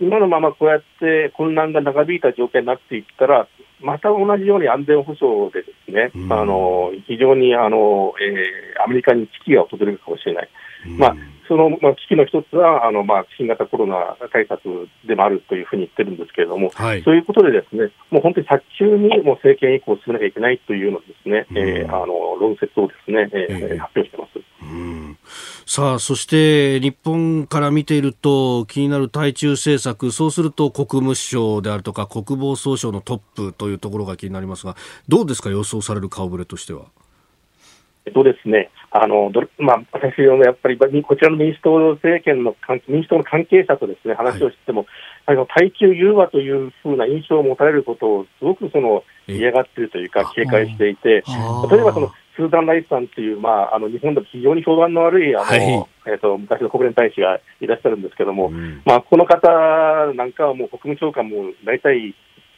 [0.00, 3.48] 今のままこうやって混乱が長引いた状況になっていったら、
[3.80, 10.48] また同じように安全保障でですね、うん、あの非常にあの、えー、アメリカに危機が訪れるかもしれない。
[10.86, 11.16] うん、まあ
[11.48, 24.40] その、まあ、危機の一つはあの、まあ、新型コロナ対策でもあるというふうに言ってるんですけれども、はい、そういうことで、ですねもう本当に早急にもう政権移行を進めなきゃいけないというのですね、うん、えー、あの論説をですね、えー、えー、発表してます。
[24.62, 25.16] うん
[25.68, 34.76] さあ、そして日本から見ていると気になる対中政策、そうすると国務省であるとか国防総省のトップというところが気になりますが、
[35.08, 36.84] どうですか、予想される顔ぶれとしては？
[38.04, 38.70] えっとですね、
[39.02, 42.54] あのまあ、私はやっぱりこちらの民主党政権の
[42.88, 44.86] 民主党の関係者とですね話をしても、
[45.26, 59.48] はい、あの耐久融和というふうな印象を持たれることをすごくその嫌がっているというか、警戒していて、例えばそのスーダン・ライスさんっていう、まあ、あの日本でも非常に評判の悪いあの、はい、えーと、昔の国連大使がいらっしゃるんですけども、うん、まあ、この方
[60.14, 62.14] なんかはもう国務長官も大体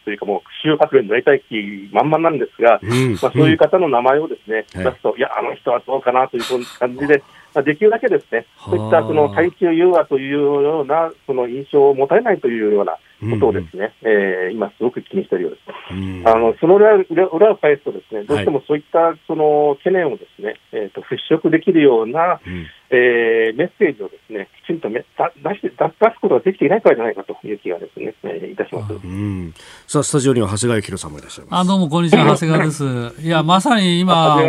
[0.09, 1.55] というか、もう主要閣僚になりたい気
[1.93, 6.43] 満々なんですが、うん、まあ、そういう方の名前をですね、出すと、いや、あの人はどうかなという
[6.79, 7.23] 感じで、
[7.55, 12.97] まあ、できるだけですね、そういったその対中融和というようなその印象を持たれないというような
[13.31, 15.95] ことをですね、うんうん、えー、今すごく気にしているようです。
[15.95, 28.95] うん、あのその裏裏を返すとですね、どうしてもそういったその懸念をですね、えーと、払拭できるような、うんえー、メッセージをですねきちんとめだ出して出すことができていないからじゃないかという気がですね、えー、いたします。
[28.95, 29.55] うん、
[29.87, 31.61] さあスタジオには長谷川幸さんもいらっしゃいます。
[31.61, 32.85] あどうもこんにちは長谷川です。
[33.21, 34.41] いやまさに今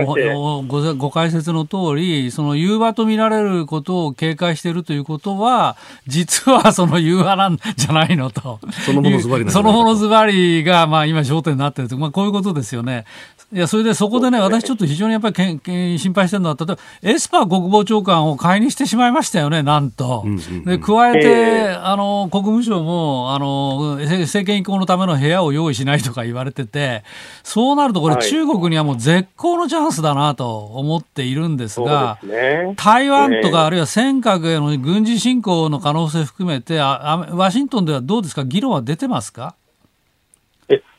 [0.68, 5.76] ごご解説の通りその融和と見られることを警戒しているということは
[6.08, 8.60] 実はその融和なんじゃないのと。
[8.86, 13.04] そのものズバリそのものズバリがまあ今焦点になっているとまあこういうことですよね。
[13.52, 20.26] いや、それでそこでね、私ちょっと非常にやっぱりけんけん心配してるのは、例えば、エスパー国防長官を解任してしまいましたよね、なんと。
[20.66, 27.04] で、加えて、えー、あの、国務省も、あの、政権移行のための部屋を用意しないとか言われてて、
[27.44, 39.56] そうなるとこれ、中国にはもう絶好のチャンスだなと思っているんですが、ね、台湾とか、あるいは尖閣への軍事侵攻の可能性含めてあ、ワシントンではどうですか、議論は出てますか？
[39.60, 39.69] え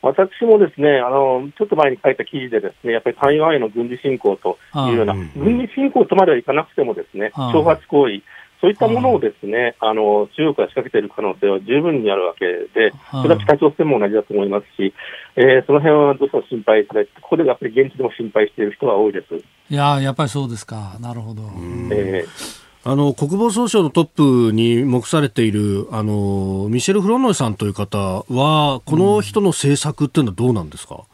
[0.02, 4.58] 私もですねあのちょっと前に書いた記事で、ですねやっぱり台湾への軍事侵攻と
[4.88, 8.22] いうような、軍事侵攻とまではいかなくても、ですね挑発行為、
[8.60, 14.94] そういったものをですねあの中国が仕掛けている可能性は十分にあるわけで、それは北朝鮮も同じだと思いますし、
[15.36, 19.34] えー、その辺はどうしても心配されて、ここでやっぱり現地でも心配している人は多いです。
[19.34, 21.42] いややっぱりそうですか、なるほど。
[21.92, 31.04] えーあの国防総省のトップに目されているあのミシェル・フロンノイさんという方は、この人の政策っていうのはどうなんですか、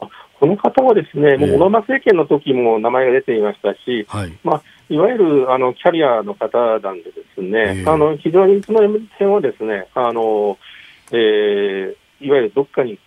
[0.00, 0.08] うん、
[0.40, 10.58] この方はですね、もうオバマ政権の時も名前が出ていましたし、はい、まあ、いわゆるあのキャリアの方なんでですね、あの非常にその辺はですね、あの
[11.12, 12.98] えー、いわゆるどっかに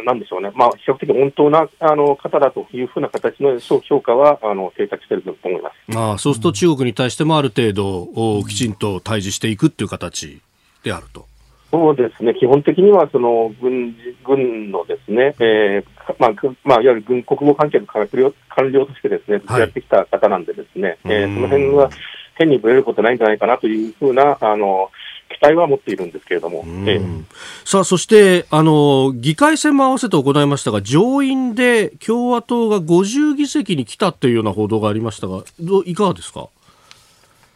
[0.00, 5.98] なんでしょうね、まあ、比較的本当なあの方だというふうな形の評価はあの定着していると思います。
[5.98, 10.40] あそうすると中国に対してもある程度、うん、きちんと対峙していくという形
[10.82, 11.26] であると。
[11.70, 15.84] そうですね、基本的にはその軍軍のですね、えー
[16.18, 16.32] まあ
[16.64, 21.88] まあ、いわゆる軍国防関係の官僚官僚としてですね、やってきた方なんで、ですね、はい、えー、その辺は
[22.34, 24.90] 変にぶれることないんじゃないかなというふうなあの
[25.32, 26.64] 期待は持っているんですけれども。
[26.66, 27.24] えー、
[27.64, 36.48] さあ、そして、あの、議会選も合わせて行いましたが、上院で共和党が50議席に来たというような報道がありましたが、どいかがですか？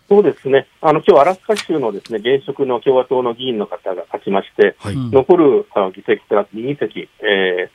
[0.08, 7.70] そうですね、あの今日アラスカ州のですね現職の共和党の議員の方が勝ちまして、はい、残るあの議席プラス2議席、えー、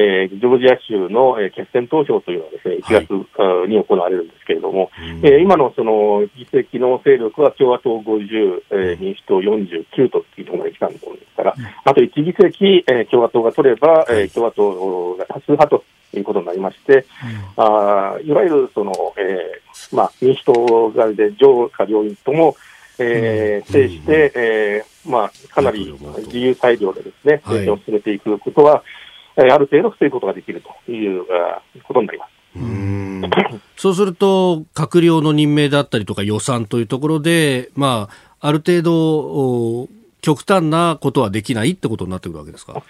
[0.00, 11.04] えー、ジョージア州の、えー、決選投票というのはですね、1月、はい、に行われるんですけれども、うん、えー、今のその議席の勢力は共和党50、えー、民主党49というところまで来たんです
[11.36, 15.84] から、うん、あと1議席、えー、共和党が取れば、えー、共和党が多数派と
[16.14, 17.04] いうことになりまして、
[17.56, 22.56] うん、あいわゆるその、えーまあ、民主党側で上下両院とも、
[23.00, 25.92] えー、制して、えーまあ、かなり
[26.26, 28.84] 自由裁量でですね、政治を進めていくことは、
[29.42, 31.24] ある程度防ぐことができるという
[31.84, 32.30] ことになります。
[32.56, 33.22] うん。
[33.76, 38.08] そうすると、閣僚の任命だったりとか予算というところで、ま
[38.40, 39.88] あ、ある程度、
[40.20, 42.82] 極端なことはできないってことになってくるわけですか？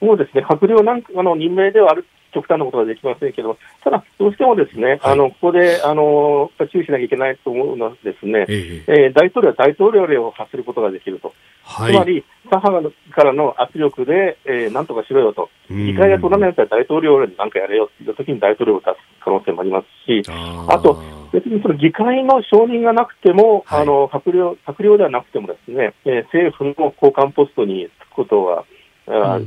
[0.00, 2.04] そうですね、閣僚なんかの任命ではある
[2.34, 9.06] 極端なことはできませんけど、ただ、どうしてもですね、はい、あのここであの注意しなきゃいけないと思うのはですね、ええ。
[9.06, 11.32] えー、大統領は大統領令を発することができると。
[11.66, 21.02] はい、つまり、左派からの圧力で、えー、なんとかしろよと、議会が取らないやったら大統領なんかやれよって言ったときに大統領を出す可能性もありますし、あと、
[21.32, 28.64] 別にその議会の承認がなくても、はい、あの閣僚閣僚ではなくてもですね、えー、政府の高官ポストに就くことは、うん、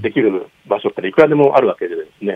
[0.02, 2.36] できる場所っていくらでもあるわけでですね、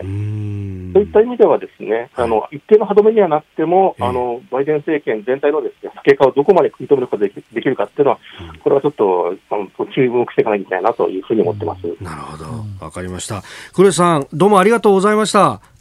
[0.92, 8.18] そういった意味ではですね、あの一定の歯止めにはなっても、あのバイデン政権全体のですね経過をどこまで食い止めることができできるかっていうのは、
[8.62, 11.86] これはちょっとあの注目していかなきゃいけないなというふうに思ってます。
[12.02, 12.44] なるほど、
[12.84, 13.42] わかりました。
[13.72, 15.73] 黒石さん、どうもありがとうございました。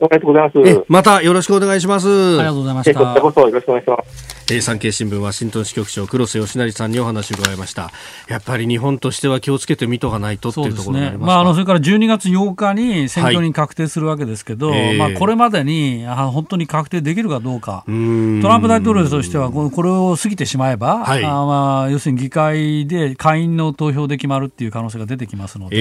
[0.00, 0.84] ありがとうございます。
[0.88, 2.08] またよろしくお願いします。
[2.38, 3.00] ありがとうございました。
[3.00, 4.38] こちらこそよろしくお願いします。
[4.50, 7.90] え産経新聞ワシントン支局長黒瀬義成さんにお話を伺いました。
[8.28, 11.16] やっぱり日本としては気をつけてみとかないとっていうところね。
[11.18, 17.84] まあ、あのそれから12月8日に選挙に確定するわけですけど、はいまあ、これまでにあ本当に確定できるかどうか。
[17.86, 25.76] トランプ大統領としてはこれを過ぎてしまえば、はい、あまあ、要するに議会で下院の投票で決まるっていう可能性が出てきますので、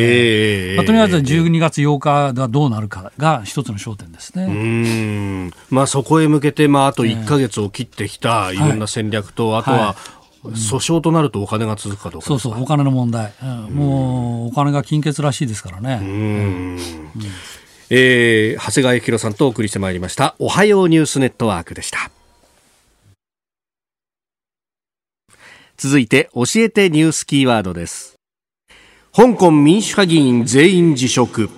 [0.72, 4.46] えー、まあ、とりあえず12月8日がどうなるかが一つの焦点ですね。
[4.46, 5.52] うん。
[5.70, 8.58] まあ、そこへ向けて、まあ、あと1か月を切ってきたい。
[8.58, 9.96] ろんな戦略と、あとは、
[10.44, 16.00] 訴訟となるとお金が続くかどうかそうそう、お金の問題、うん、もうお金が金欠らしいですからね。
[16.02, 16.08] うん。
[16.08, 16.14] う
[16.76, 16.80] ん。
[17.90, 20.36] えー、長谷川幸宏さんとお送りしてまいりました。
[20.40, 22.12] おはようニュースネットワークでした。
[25.78, 28.16] 続いて、教えてニュースキーワードです。
[29.16, 31.50] 香港民主派議員全員辞職。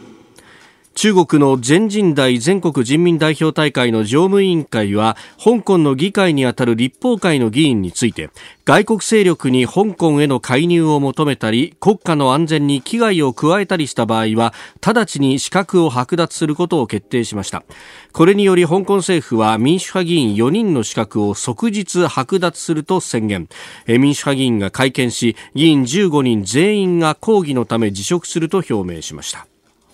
[0.95, 8.29] 中国の全人代全国人民代表大会の常務委員会は香港の議会にあたる立法会の議員について
[8.65, 14.53] 外国勢力に香港への介入を求めたり国家の安全に危害を加えたりした場合は
[14.85, 17.63] 直ちに資格を剥奪することを決定しました。
[18.11, 23.47] これにより香港政府は民主派議員4人の資格を即日剥奪すると宣言。
[23.87, 29.47] 民主派議員が会見し議員15人全員が抗議のため辞職すると表明しました、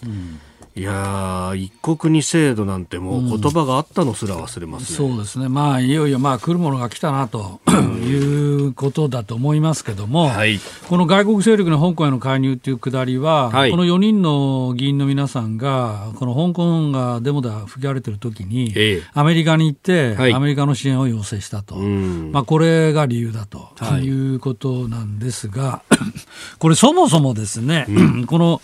[0.03, 0.39] うん。
[0.77, 5.05] いや一国二制度なんてもう言葉があったのすら忘れます、ね。
[5.07, 7.61] うん、そうですね、まあ、いよいよまあ来るものが来たなと
[8.05, 10.59] いうことだと思いますけども、はい、
[10.89, 23.69] この外国勢力の香港への介入というくだりは、はい、この4人の議員の皆さんが、この香港がデモで吹き荒れてる時に、ええ、アメリカに行って、はい、アメリカの支援を要請したと、まあ、これが理由だと、
[24.01, 25.83] い、うことなんですが、
[26.59, 28.61] これ、そもそもですね、うん、この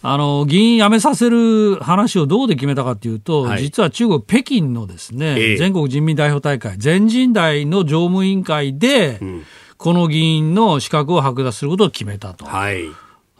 [0.00, 9.44] あの議員辞めさせる話をどうで決めたかというと、はい、実は中国、北京のですね、えー、全国人民代表大会、全人代の常務委員会で、うん、
[9.76, 12.44] この議員の資格を剥奪することを決めたと。
[12.44, 12.84] はい、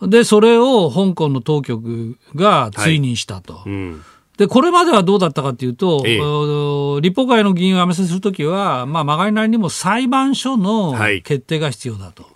[0.03, 3.55] で、それを香港の当局が追認したと。
[3.55, 4.05] はいうん。
[4.37, 12.25] で、これまではどうだったかというと、ええ、立法会の議員を辞めさせるときは、まあ、まがいなりにも裁判所の決定が必要だと。
[12.25, 12.33] はい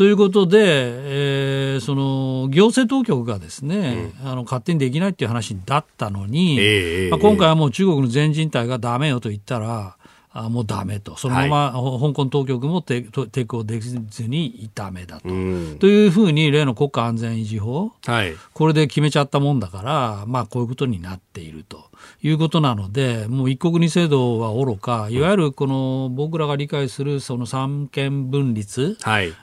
[0.00, 9.98] ということで、えー、その行政当局がですね、うん、あの勝手にできないっていう話だったのに、えー、まあ、今回はもう中国の全人代がだめよと言ったら、
[10.32, 21.89] あもうだめと、そのまま、香港当局も抵抗できずにだめだと、うん、というふうに例の国家安全維持法、はい、これで決めちゃったもんだから、まあ、こういうことになっていると。
[22.22, 28.96] いうことなので、もう一国二制度はおろか、いわゆるこの僕らが理解するその三権分立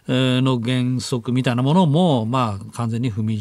[0.08, 3.36] の原則みたいなものも、まあ、完全に踏み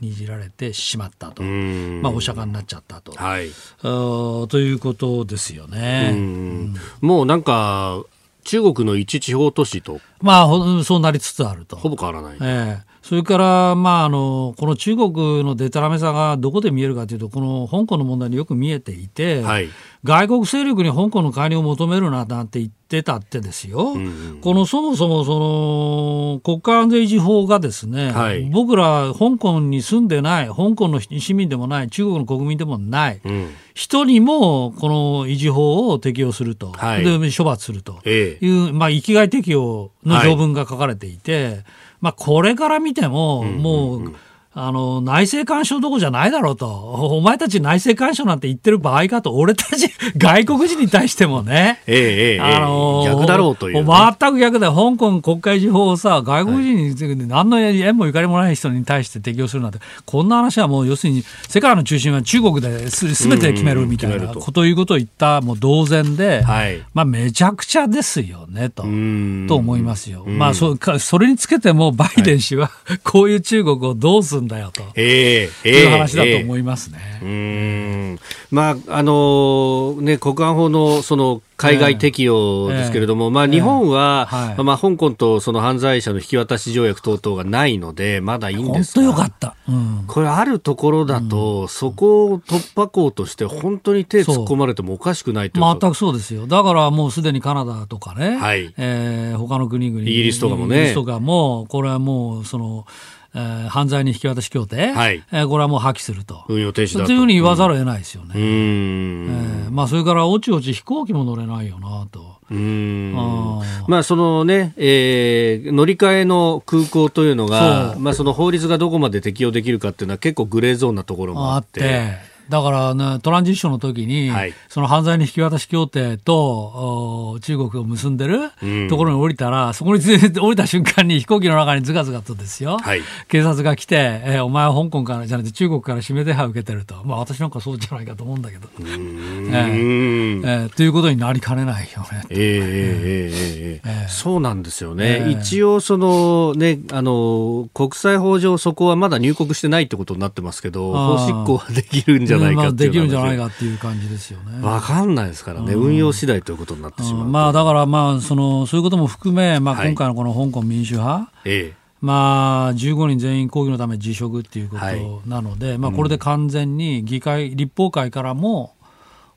[0.00, 3.50] にじられてしまったと、まあ、お釈迦になっちゃったと、はい、
[3.82, 6.10] ということですよね。
[6.12, 8.02] うんもうなんか
[8.44, 10.00] 中国の一地方都市と。
[10.22, 11.76] まあ、そうなりつつあると。
[11.76, 12.38] ほぼ変わらない。
[12.40, 19.68] ええそれから、まあ、あのこの中国のでたらめさがどこで見えるかというと、この香港の問題によく見えていて、はい、
[20.04, 41.64] 外国勢力に香港の介入を求めるななんて言ってたってですよ、うんうん、このそもそもその国家安全維持法がですね、はい、僕ら香港に住んでない、香港の市民でもない、中国の国民でもない、うん、人にもこの維持法を適用すると、はい、で処罰するという、ええ、まあ、生きがい適用の条文が書かれていて、
[42.00, 44.14] まあ、これから見ても、もう、
[44.52, 46.66] あの、内政干渉どこじゃないだろうと。
[46.66, 49.36] お前たち内政干渉なんて言ってる場合かと。
[49.36, 49.88] 俺たち、
[50.18, 51.80] 外国人に対してもね。
[51.86, 70.24] ええ、あの逆だろうという、ね、全く逆で、香港国会時法をさ、外国人に何の縁もゆかりもない人に対して適用するなんて、こんな話はもう要するに、世界の中心は中国ですすべて決めるみたいなこということを言ったもう同然で、はい、まあめちゃくちゃですよね、と、と思いますよ。
[70.26, 72.72] まあそ、それにつけてもバイデン氏は、
[73.04, 76.98] こういう中国をどうするすんだよと、えー、いう話だと思いますね。
[77.22, 78.18] えー、うん。
[78.50, 98.72] まああのー、ね、国安法のその海外適用ですけれども、えー、まあ、日本は、えーはい、まあ、香港とその犯罪者の引き渡し条約等々がないので、まだいいんです本当よかった、うん、これ、あるところだと、うん、そこを突破口として、本当に手突っ込まれてもおかしくないと全くそうですよ、だからもうすでにカナダとかね、はい。
[98.78, 102.86] えー、他の国々、イギリスとかもね、イギリスとかも、これはもう、その、
[103.34, 106.44] えー、犯罪人引き渡し協定、はいえー、これはもう破棄すると。
[106.48, 107.06] 運用停止だと。
[107.06, 108.32] というふうに言わざるを得ないですよね。
[108.34, 112.40] うん、えー、まあ、それから、おちおち飛行機も乗れないよなと。
[112.50, 122.29] うんまあそのね、えー、乗り換えの空港というのが、まあその法律がどこまで適用できるかっていうのは結構グレーゾーンなところもあって。
[122.50, 128.50] だから、ね、トランジッションの時に、はい、その犯罪の引き渡し協定と中国を結んでる
[128.88, 138.68] ところに降りたら、うん、そこに降りた瞬間に飛行機の中にずかずかとですよ、はい、警察が来て、えー、お前は香港からじゃなくて中国から指名手配を受けてると、まあ、私なんかそうじゃないかと思うんだけど。
[138.80, 142.24] えー、えー、ということになりかねないよね。
[142.30, 145.30] えー、えそうなんですよね。
[145.30, 154.66] 一応その、ね、あの国際法上そこはまだ入国してないってことになってますけど、法執行はできるんじゃないかっていう、できるんじゃないかっていう感じですよね。
[154.66, 157.26] わかんないですからね、運用次第ということになってしまう。
[157.26, 161.80] まあ、だからまあその、そういうことも含め、まあ、今回のこの香港民主派、ええ。
[162.00, 168.74] まあ、15人全員抗議のため辞職っていうことなので、はい、まあ、これで完全に議会、立法会からも、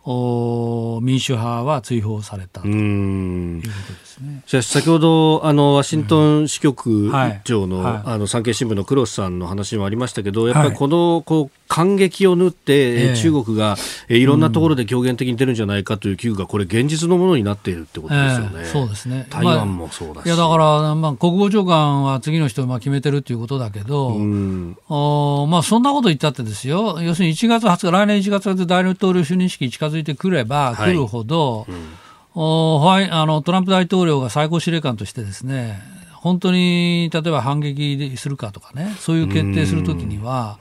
[0.06, 4.44] お民主派は追放されたということですね。
[4.46, 7.10] じゃ先ほどあのワシントン支局
[7.46, 7.84] 長のうん。
[7.84, 7.94] はい。
[7.94, 18.50] はい、あの産経新聞の黒瀬さんの話もありましたけど、やっぱりこのこう感激を縫って、中国が、えいろんなところで強権的に出るんじゃないかという危惧がこれ現実のものになっているってことですよね。
[18.58, 19.26] えー、そうですね。
[19.32, 20.16] 台湾もそうだし。
[20.18, 27.02] まあ、いやだからまあ国防長官は次の人をまあ決めてるということだけど、うん、おまあそんなこと言ったってですよ。
[27.02, 31.90] 要するに1月20日来年1月で大統領就任式近づいてくれば来るほど、はいうん、
[32.36, 35.82] おあのトランプ大統領が最高司令官としてですね
[36.24, 40.58] 本当に例えば反撃するかとかね、そういう決定するときには、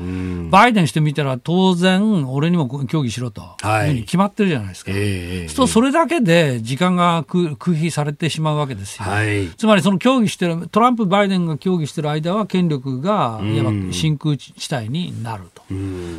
[0.51, 4.91] バイデンしてみたら、当然、俺にも協議しろと、はい、決まってるじゃないですか。
[4.93, 9.05] えー、それだけで時間が空費されてしまうわけですよ。
[9.05, 15.63] はい、つまり、その協議してる、トランプ、バイデンが協議してる間は、権力がいわば真空地帯になると、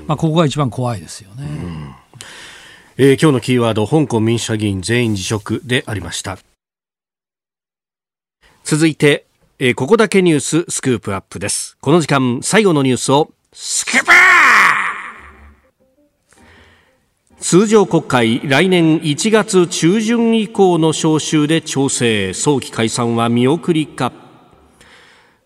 [0.08, 1.44] まあ、ここが一番怖いですよね。
[2.96, 6.38] えー、今日のキーワード、香港民主派議員全員辞職でありました。
[8.64, 9.26] 続いて、
[9.60, 11.78] えー、ここだけニューススクープアップです。
[11.80, 14.12] この時間、最後のニュースを、スクープ
[17.40, 24.23] 通常国会、来年1月中旬以降の召集で調整、早期解散は見送りか。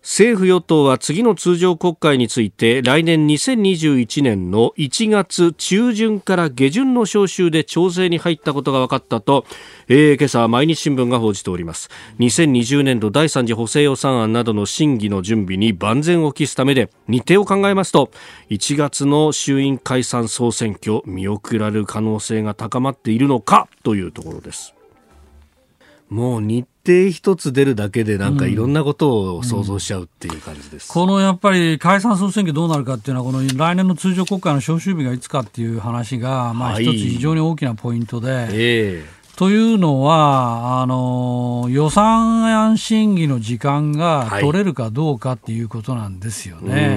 [0.02, 9.44] 政府与党は次の通常国会について来年2021年の1月中旬から下旬の召集で調整に入ったことが分かったと、
[9.88, 11.90] えー、今朝毎日新聞が報じております。
[12.20, 18.10] 2020年度第3次補正予算案などの審議の準備に万全を期すためで日程を考えますと
[18.50, 24.74] 1月の衆院解散総選挙見送られる可能性が高まっているのかというところです。
[26.08, 31.02] もう日程一つ出るだけでなんかいろんなことを想像しちゃうっていう感じです、うん。
[31.02, 39.04] うん、このやっぱり解散総選挙どうなるかっていうのはこの来年の通常国会の召集日がいつかっていう話がまあ一つ非常に大きなポイントで、はい、え。
[39.14, 46.88] ーというのは、あの予算案審議の時間が取れるかどうかっていうことなんですよね。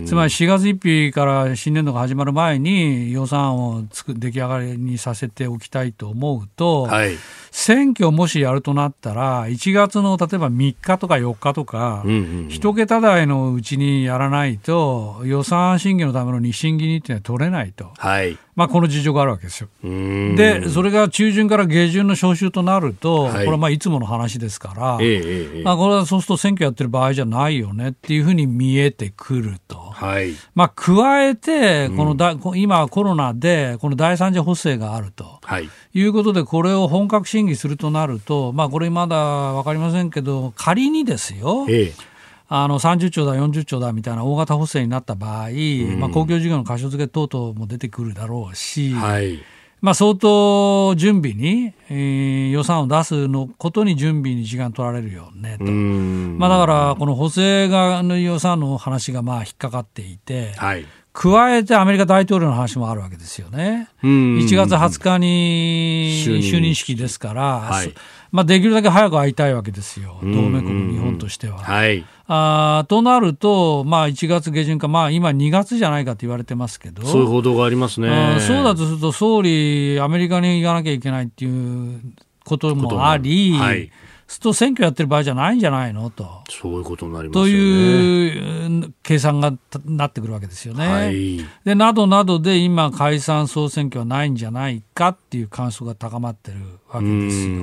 [0.00, 7.18] はい、つまり4月1日から新年度が始まる前に予算案をつく出来上がりにさせておきたいと思うと、はい、
[7.50, 12.06] 選挙をもしやるとなったら、1月の例えば3日とか4日とか、
[12.48, 17.92] 一桁台のうちにやらないと、予算案審議のための日審議にっていうのは取れないと。
[17.98, 19.68] はいまあ、この事情があるわけですよ。
[19.82, 29.78] で、それが中旬から下旬の召集となると、はい、これはまあいつもの話ですから、ええまあ、これはそうすると選挙やってる場合じゃないよねっていうふうに見えてくると。
[29.78, 39.16] はい、まあ、加えて、このだ、うん、今コロナで、この第三次補正があると、はい、いうことで、これを本格審議するとなると、まあ、これまだ
[39.54, 42.11] 分かりませんけど、仮にですよ、ええ
[42.54, 49.42] あの30兆だ、40兆だみたいな大型補正になった場合、うん、まあ、公共事業の箇所付け等々も出てくるだろうし、はい、
[49.80, 63.88] まあ、相当準備に、えー、予算を出すのことに準備に時間取られるよねと、まあ、だからこの補正側の予算の話がまあ引っかかっていて、はい、加えてアメリカ大統領の話もあるわけですよね。
[64.02, 66.72] 1月20日に就任。
[66.74, 67.94] 式ですから、はい、
[68.30, 71.58] まあ、できるだけ早く会いたいわけですよ、同盟国、日本としては。
[71.58, 78.38] はい、あとなると、まあ、1月下旬か、まあ、今、2月じゃないかと言われてますけど、そういう報道がありますね。
[78.40, 82.00] そうだとすると、総理、アメリカに行かなきゃいけないっていう
[82.44, 83.90] こともあり、はい
[84.32, 86.08] すると選挙やってる場合じゃないんじゃないの？
[86.08, 86.42] と。
[86.48, 89.52] そういうことになりますという計算が
[89.84, 90.88] なってくるわけですよね。
[90.88, 96.58] はい、でなどなどで今解散総選挙はないんじゃないかっていう感想が高まってる
[96.88, 97.54] わけですよ。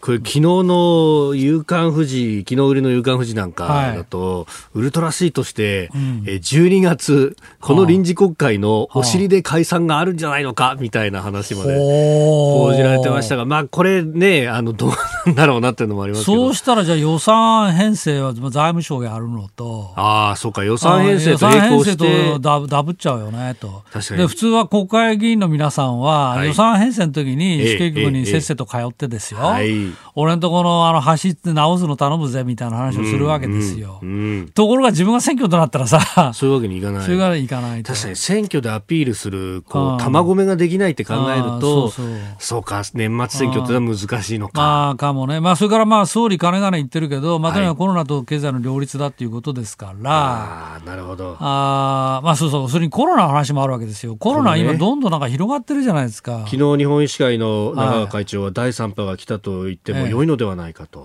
[0.00, 14.90] これ昨日の夕刊富士、昨日売りの夕刊富士なんかだと、はい、ウルトラ C として、うん、え12月、この臨時国会のお尻で解散があるんじゃないのか、みたいな話まで報じられてましたが、まあこれね、あの、どう
[15.26, 16.44] なんだろうなっていうのもありますけど。
[16.44, 19.92] そうしたらじゃあ予算編成は財務省がやるのと。
[19.96, 22.04] ああ、そうか、予算編成と並行して。
[22.04, 23.82] 予算編成とダブダブっちゃうよね、と。
[23.92, 24.20] 確かに。
[24.20, 29.40] で、普通は国会議員の皆さんは、予算編成の時に、主計局にせっせと通ってですよ。
[29.40, 33.98] はい俺のところあの走って直すの頼むぜみたいな話をするわけですよ。
[34.02, 37.02] うんうん、ところが自分が選挙となったらさ、そういうわけにいかない。
[37.04, 41.92] そういうわけにいかない確かに選挙でアピールする、こう、玉込めができないって考えると、
[42.38, 44.60] そうか、年末選挙ってのは難しいのか。
[44.60, 45.40] まあ、かもね。
[45.40, 51.36] まあ、それからまあ、総理金がね言ってるけど、まあ、とにかくコロナと経済の両立だっていうことですから、ああ、なるほど。
[51.40, 54.16] あまあ、そうそう、それにコロナの話もあるわけですよ。
[54.16, 56.44] コロナ今どんどんなんか広がってるじゃないですか。
[56.46, 61.04] 昨日日本医師会の中川会長は第3波が来たと言っても良いのではないかと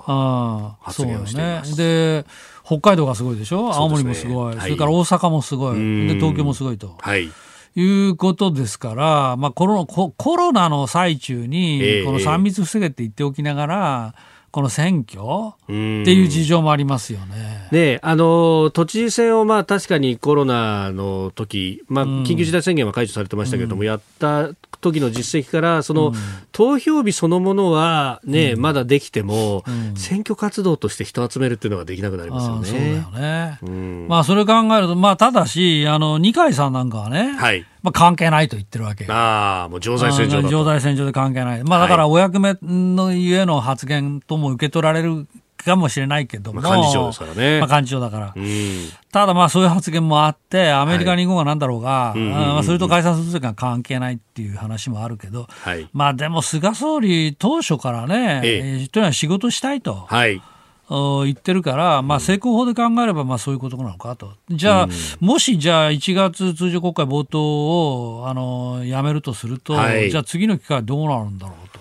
[0.82, 1.76] 発言をしています。
[1.76, 2.26] で
[2.65, 6.95] 北海道がすごいでしょ、青森もすごい、それから大阪もすごい、で東京もすごいと。
[6.99, 7.30] はい。
[7.76, 14.15] いうことですから、まあ、コロコロナの最中に、この3密防げって言っておきながら、
[14.53, 15.24] この選挙
[15.63, 17.69] っていう事情もありますよね。
[17.71, 24.49] ねあの都知事選をまあ確かにコロナの時、まあ緊急事態宣言は解除されてましたけれども、うん、やった
[24.84, 26.13] 時の実績からその、うん、
[26.51, 29.63] 投票日そのものはね、うん、まだできても、
[29.95, 32.67] 選挙活動として人を集めるっていうのができなくなりますよね。
[32.67, 34.07] そうだよね。
[34.07, 37.34] まあそれ考えるとまあただしあの二階さんなんかはね。
[37.34, 37.65] はい。
[37.84, 41.63] まあ、関係ないと言ってるわけああ、もう常在戦場だ常在戦場で関係ない。
[41.65, 45.27] まあ、だから、お役目のゆえの発言とも受け取られる
[45.64, 46.61] かもしれないけども。
[46.61, 47.59] まあ、幹事長ですからね。
[47.59, 48.34] まあ、幹事長だから。
[48.36, 60.05] うん、ただ、まあ、そういう発言もあって、アメリカに行こうがなんだろうが、まあ、それと解散するときは関係ないっていう話もあるけど、はい、まあ、でも、菅総理、当初からね、ええというのは仕事したいと。
[60.09, 60.41] はい
[60.89, 64.91] 言ってるから、まあ、成功法で考えればまあそういうことなのかと、じゃあ、うん、
[65.26, 71.72] もしじゃあ1月通常国会冒頭をあのやめるとすると、はい、じゃあ次の機会どうなるんだろうと。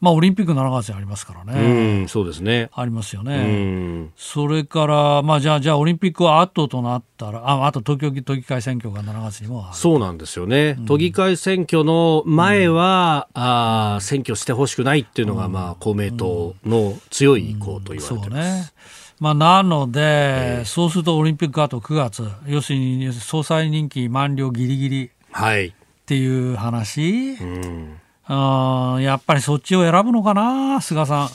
[0.00, 1.60] まあ、オリンピック7月にありますからね。
[1.60, 2.70] うん、そうですね。
[2.72, 4.10] ありますよね。
[4.16, 10.76] それから、まあ、じゃあ、じゃあ、オリンピックは後となったら、ああと東京都議会選挙が7月にもそうなんですよね。
[10.78, 18.12] うん、都議会選挙の前は、うん、あ選挙してほしくないっていうのが、まあ、公明党の強い意向と言われてます。
[18.14, 18.70] うん、そうね。
[19.18, 25.10] まあ、なので、えー、そうするとオリンピックあと9月、要するに総裁任期満了ぎりぎりっ
[26.06, 27.34] ていう話。
[27.34, 28.00] はいうん
[28.30, 31.28] あやっぱりそっちを選ぶのかな、菅さん、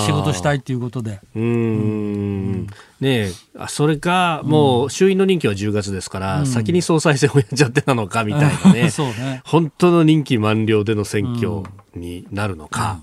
[0.00, 1.20] 仕事したいっていうことで。
[1.36, 1.42] うん。
[1.42, 2.66] うん。
[3.00, 3.28] ね
[3.68, 9.42] それか、もう衆院の任期は10月ですから、うん、先に総裁選をやっちゃってなのかみたいなね、 ね。
[9.44, 11.62] 本当の任期満了での選挙
[11.94, 12.94] になるのか。
[12.94, 13.00] うん、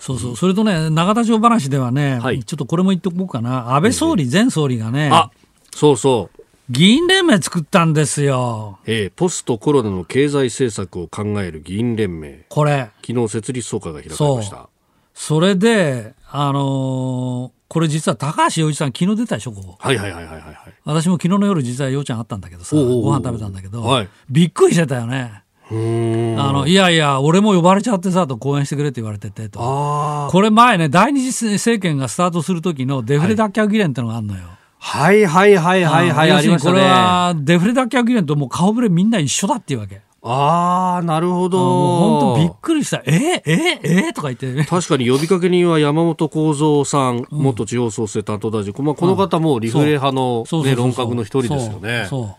[0.00, 5.30] そうそう、それとね、永田町話ではね、はい、ちょっとこれも言っておこうかな、安倍総理、前総理がね、あ
[5.72, 6.37] そうそう。
[6.70, 8.78] 議員連盟作ったんですよ。
[8.86, 12.44] ええ、ポストコロナの経済政策を考える議員連盟。
[12.50, 12.90] これ。
[13.06, 14.68] 昨日設立総会が開かれました。
[15.14, 19.76] それで、あのー、これ実は高橋洋一さん昨日出たでしょ、ここ。
[19.78, 20.56] はいはいはいはいはい。
[20.84, 25.44] 私も昨日の夜実は洋ちゃんあったんだけどさ、ご飯食べたんだけど、はい、びっくりしてたよね。
[25.70, 29.58] あのいやいや、俺も呼ばれちゃってさと講演してくれって言われててと、
[30.30, 34.40] これ前ね、第二次政権がスタートする時のデフレ脱却議連ってのがあるのよ。
[34.40, 36.74] はいはいはいはいはいはい、ありましたね。
[36.74, 40.00] これは、デフレ脱却議連ともう顔ぶれみんな一緒だっていうわけ。
[40.22, 41.58] ああ、なるほど。
[41.58, 43.02] 本当びっくりした。
[43.04, 48.74] えー、えー、えー、とか言って、ね、確かに呼びかけ人は山本幸三さん、元地方創生担当大臣。
[48.84, 52.06] まあ、この方もリフレ派の、ね、論客の一人ですよね。
[52.08, 52.36] そ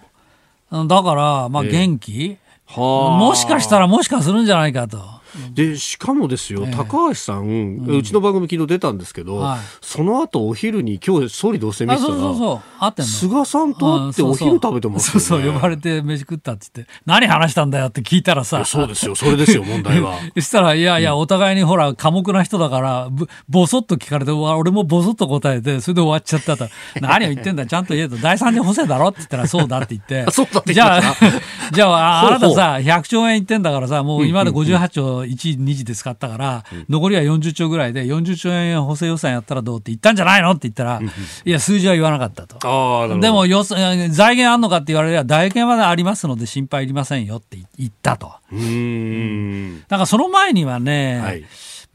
[0.71, 2.37] うだから、まあ、元気、
[2.67, 5.18] はもしかしたらもしかするんじゃないかと。
[5.53, 18.63] でしかもですよ、えー、高橋さん、うちの番組昨日出たんですけど、はい、その後お昼に今日総理同棲見てたら菅さんと会ってお昼食べてますよ、ね、そうそう呼ばれて飯食ったって言って何話したんだよって聞いたらさ。
[18.65, 20.15] そうですよそれですよ 問題は。
[20.35, 23.09] そしたらいやいやお互いにほら寡黙な人だから
[23.47, 26.67] ぼそっと聞かれて俺もぼそっと答えてそれで終わっちゃったと。
[27.01, 28.17] 何を言ってんだちゃんと言えと。
[28.17, 30.25] 第三次補正だろって言ったらそうだって言って。
[30.73, 31.01] じゃあ
[31.71, 41.01] じゃああなたさ100兆円言ってんだからさもう今まで58兆1、2時で使ったから、残りは40兆ぐらいで、40兆円補正予算やったらどうって言ったんじゃないのって言ったら、
[41.45, 43.19] いや、数字は言わなかったと。
[43.19, 48.27] でも予算、財源あんのかって言われれば、財源はありますので心配いりませんよって言ったと。
[48.27, 51.45] だからその前にはね、はい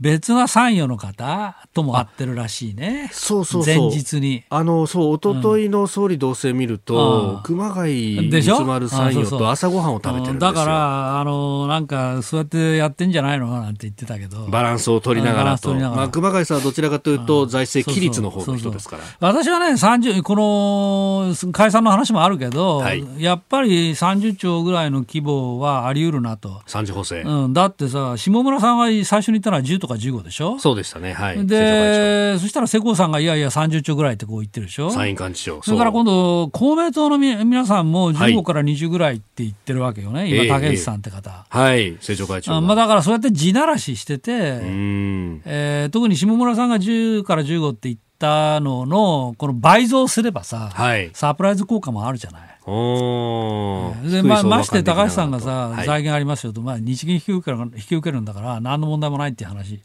[0.01, 3.09] 別な参与の方とも会ってるらしいね。
[3.13, 4.45] そうそう前日に。
[4.51, 8.65] あの、そう、一昨日の総理同棲見ると、うん、熊谷でしょ？
[8.65, 10.53] 丸参与と朝ごはんを食べてるんですよ。
[10.53, 13.47] だから、あの、なんか、そうやってやってんじゃないの？
[13.47, 14.47] なんて言ってたけど。
[14.49, 15.73] バランスを取りながらと。
[15.75, 19.03] まあ、熊谷さんはどちらかというと、財政規律の方の人ですから。
[19.21, 26.63] 私はね、30、この解散の話もあるけど、はい、やっぱり30兆ぐらいの規模はあり得るなと。
[26.67, 27.23] 3次補正。
[27.23, 30.59] うん、だってさ、下村さんが最初に言ったのは10とか15でしょ？
[30.59, 31.13] そうでしたね。
[31.13, 31.47] はい。
[31.47, 34.91] で、そしたら世耕さんがいやいや30兆ぐらいってこう言ってるでしょ？
[34.91, 35.63] 参院幹事長。
[35.63, 40.21] それから今度、公明党のみ皆さんも15から20ぐらいって言ってるわけよね。
[40.21, 41.47] はい、今、竹内さんって方。
[41.51, 41.93] えー、はい。
[41.93, 42.61] 政調会長。
[42.61, 52.54] まあだからそうやって地ならししてて、えー、特に下村さんが10から15って言ったのの、この倍増すればさ、はい、サプライズ効果もあるじゃない。
[52.67, 59.83] でままして高橋さんがさ、はい、財源ありますよと、まあ、日銀引き受ける引き受けるんだから、何の問題もないっていう話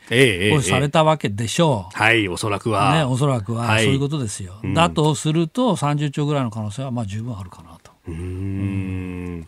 [0.56, 2.94] をされたわけでしょう、えええ、はい、おそらくは。
[2.96, 4.54] ね、おそらくは、そういうことですよ。
[4.64, 7.92] うん、だとすると、30兆ぐらいの可能性はまあ十分あるかなと。
[8.08, 9.46] うん、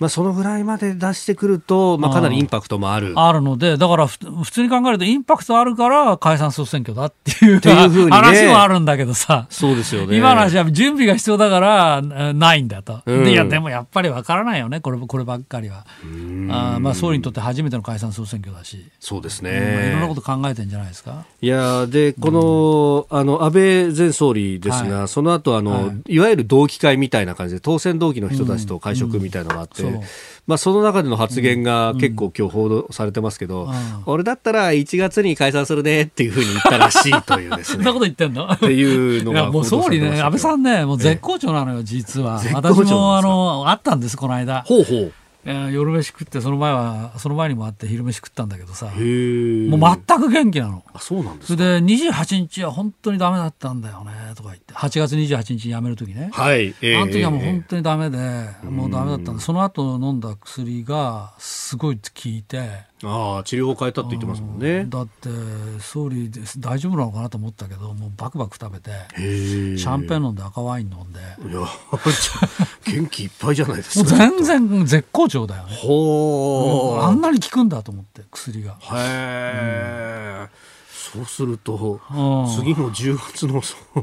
[0.00, 3.12] まあ、そのぐらいまで出してくると、まあ、かなりインパクトもある。
[3.16, 4.18] あるので、だから普
[4.50, 10.16] 通に考えると、インパクトあるから解散総選挙だっていうっていうね、話もあるんだけどさ、そうですよね。
[10.16, 15.84] 今の話は準備が必要だからないんだと、うん、でいやでもやっぱりわからないよね、これこればっかりは。
[16.48, 21.26] あまあ、総理にとって初めての解散総選挙だし、そうですね、いろんなこと考えてんじゃないですか。
[21.42, 29.82] いやでこの,、あの安倍前総理ですが、はい、その後あの、はい、いわゆる同期会みたいな感じで、当選同期の人たちと会食みたいなのがあって。
[29.82, 29.89] うんうん
[30.46, 33.72] まあ、その中での発言が結構今日報道されてますけど、うん、
[34.06, 37.78] 俺だったら1月に解散するねっていうふうに言ったらしいというですね。
[37.78, 38.48] そんなこと言ってんの？
[38.50, 42.42] っていうのがもう総理ね、安倍さんね、もう絶好調なのよ、実は。
[42.52, 44.62] 私もあの、あったんです、この間。
[44.66, 45.12] ほうほう。
[45.44, 48.86] 夜飯食ってその前はその前にもあって昼飯食ったんだけどさ。
[48.86, 49.70] もう全
[50.20, 50.84] く元気なの。
[50.92, 54.74] あそうなんですそれで28日は本当にダメだったんだよねとか言って。
[54.74, 64.84] 8月28日に辞める時ね、はいえー、あの時はもう本当にダメで、えー、もうダメだったんでその後飲んだ薬がすごい効いてああ治療を変えたって言ってますもんね。
[64.86, 65.30] だって
[65.80, 71.20] 総理です大丈夫なのかなと思ったけどもうバクバク食べてシャンペーン飲んで赤ワイン飲んで。
[71.20, 71.22] い
[71.54, 71.66] や
[72.84, 74.10] 元気いっぱいじゃないですか。
[74.10, 75.74] 全然絶好調だよね。
[75.76, 78.72] ほうあんなに効くんだと思って薬が。
[78.72, 80.48] へえ、
[81.14, 82.00] そうすると、
[82.56, 83.62] 次の10月の、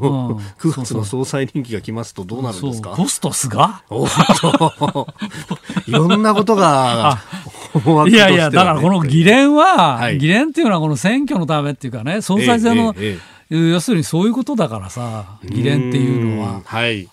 [0.60, 2.92] 9月の総裁任期が来ますとどうなるんですか？
[2.96, 3.84] ポストスが？
[5.88, 7.20] いろんなことが
[8.08, 13.18] いやいや、だからこの議連は、はい、議連っていうのはこの選挙のためっていうかね、総裁選の、え
[13.50, 16.62] ええ、要するにそういうことだからさ、議連っていうのは。
[16.66, 17.10] はい。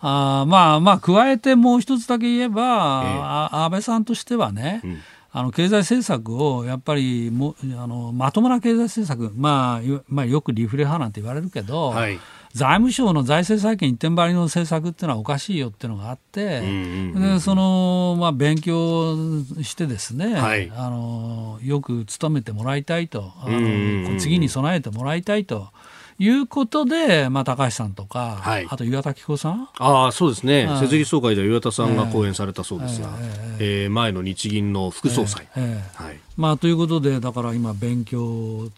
[0.00, 5.00] あまあまあ、加えてもう一つだけ言えば、安倍さんとしてはね、うん。
[5.36, 12.20] あの経済政策をやっぱりもあのまともな経済政策、まあ、まあよくリフレ派なんて言われるけど、はい、
[12.54, 19.16] 財務省の財政再建一点張りの政策っていうのはおかしいよっていうのがあって、でその、まあ、勉強
[19.62, 25.68] してですね、はい、あのよく努めてもらいたいとあの次に備えてもらいたいと。
[26.16, 29.68] いうことで、まあ、高橋さんとか、はい、あと岩田紀子さん？
[29.80, 35.48] ああそうですね、設立総会では岩田さんが講演されたそうですが、えー、えー、前の日銀の副総裁。
[35.56, 36.20] えー、はい。
[36.36, 38.70] まあ、ということで、だから今、勉強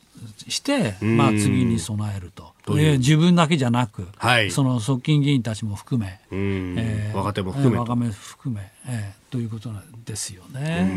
[0.49, 2.55] して、まあ、次に備えると。
[2.79, 10.91] え自分だけじゃなく、はい、その側近議員たちも含め、えー、若手も含め、若手含め、えー、ということなんですよね。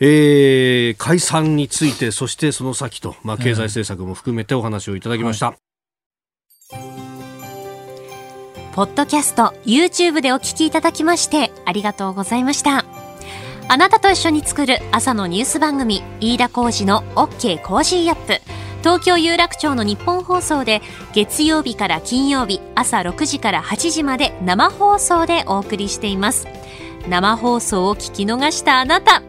[0.00, 5.46] えー、解散について、そしてその先と、まあ、経済政策も含めてお話をいただきました。
[5.48, 5.58] はい
[8.74, 13.03] ポッドキャスト、YouTube でお聞きいただきまして、ありがとうございました。
[13.66, 18.40] あなたと一緒に作る朝のニュース番組、飯田浩司の OK Cozy Up。
[18.80, 20.82] 東京有楽町のニッポン放送で
[21.14, 26.46] 月曜日から金曜日朝6時から8時まで生放送でお送りしています。
[27.08, 29.22] 生放送を聞き逃したあなた、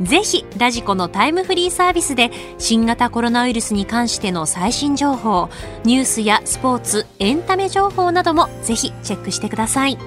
[0.00, 5.48] ぜひ、ラジコのタイムフリーサービスで、新型コロナウイルスに関しての最新情報、
[5.84, 9.98] ニュースやスポーツ、エンタメ情報などもぜひチェックしてください。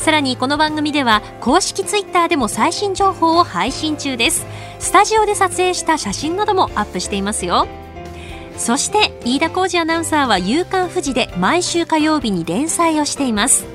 [0.00, 4.46] さらにこの番組では公式ツイッターでも最新情報を配信中です。
[4.78, 7.68] スタジオで撮影した写真などもアップしていますよ。
[8.56, 13.66] そして飯田浩二アナウンサーは「夕刊富士」で毎週火曜日に連載をしています。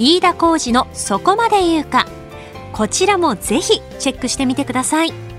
[0.00, 2.04] 飯田浩二の「そこまで言うか」
[2.74, 5.29] こちらもぜひチェックしてみてください。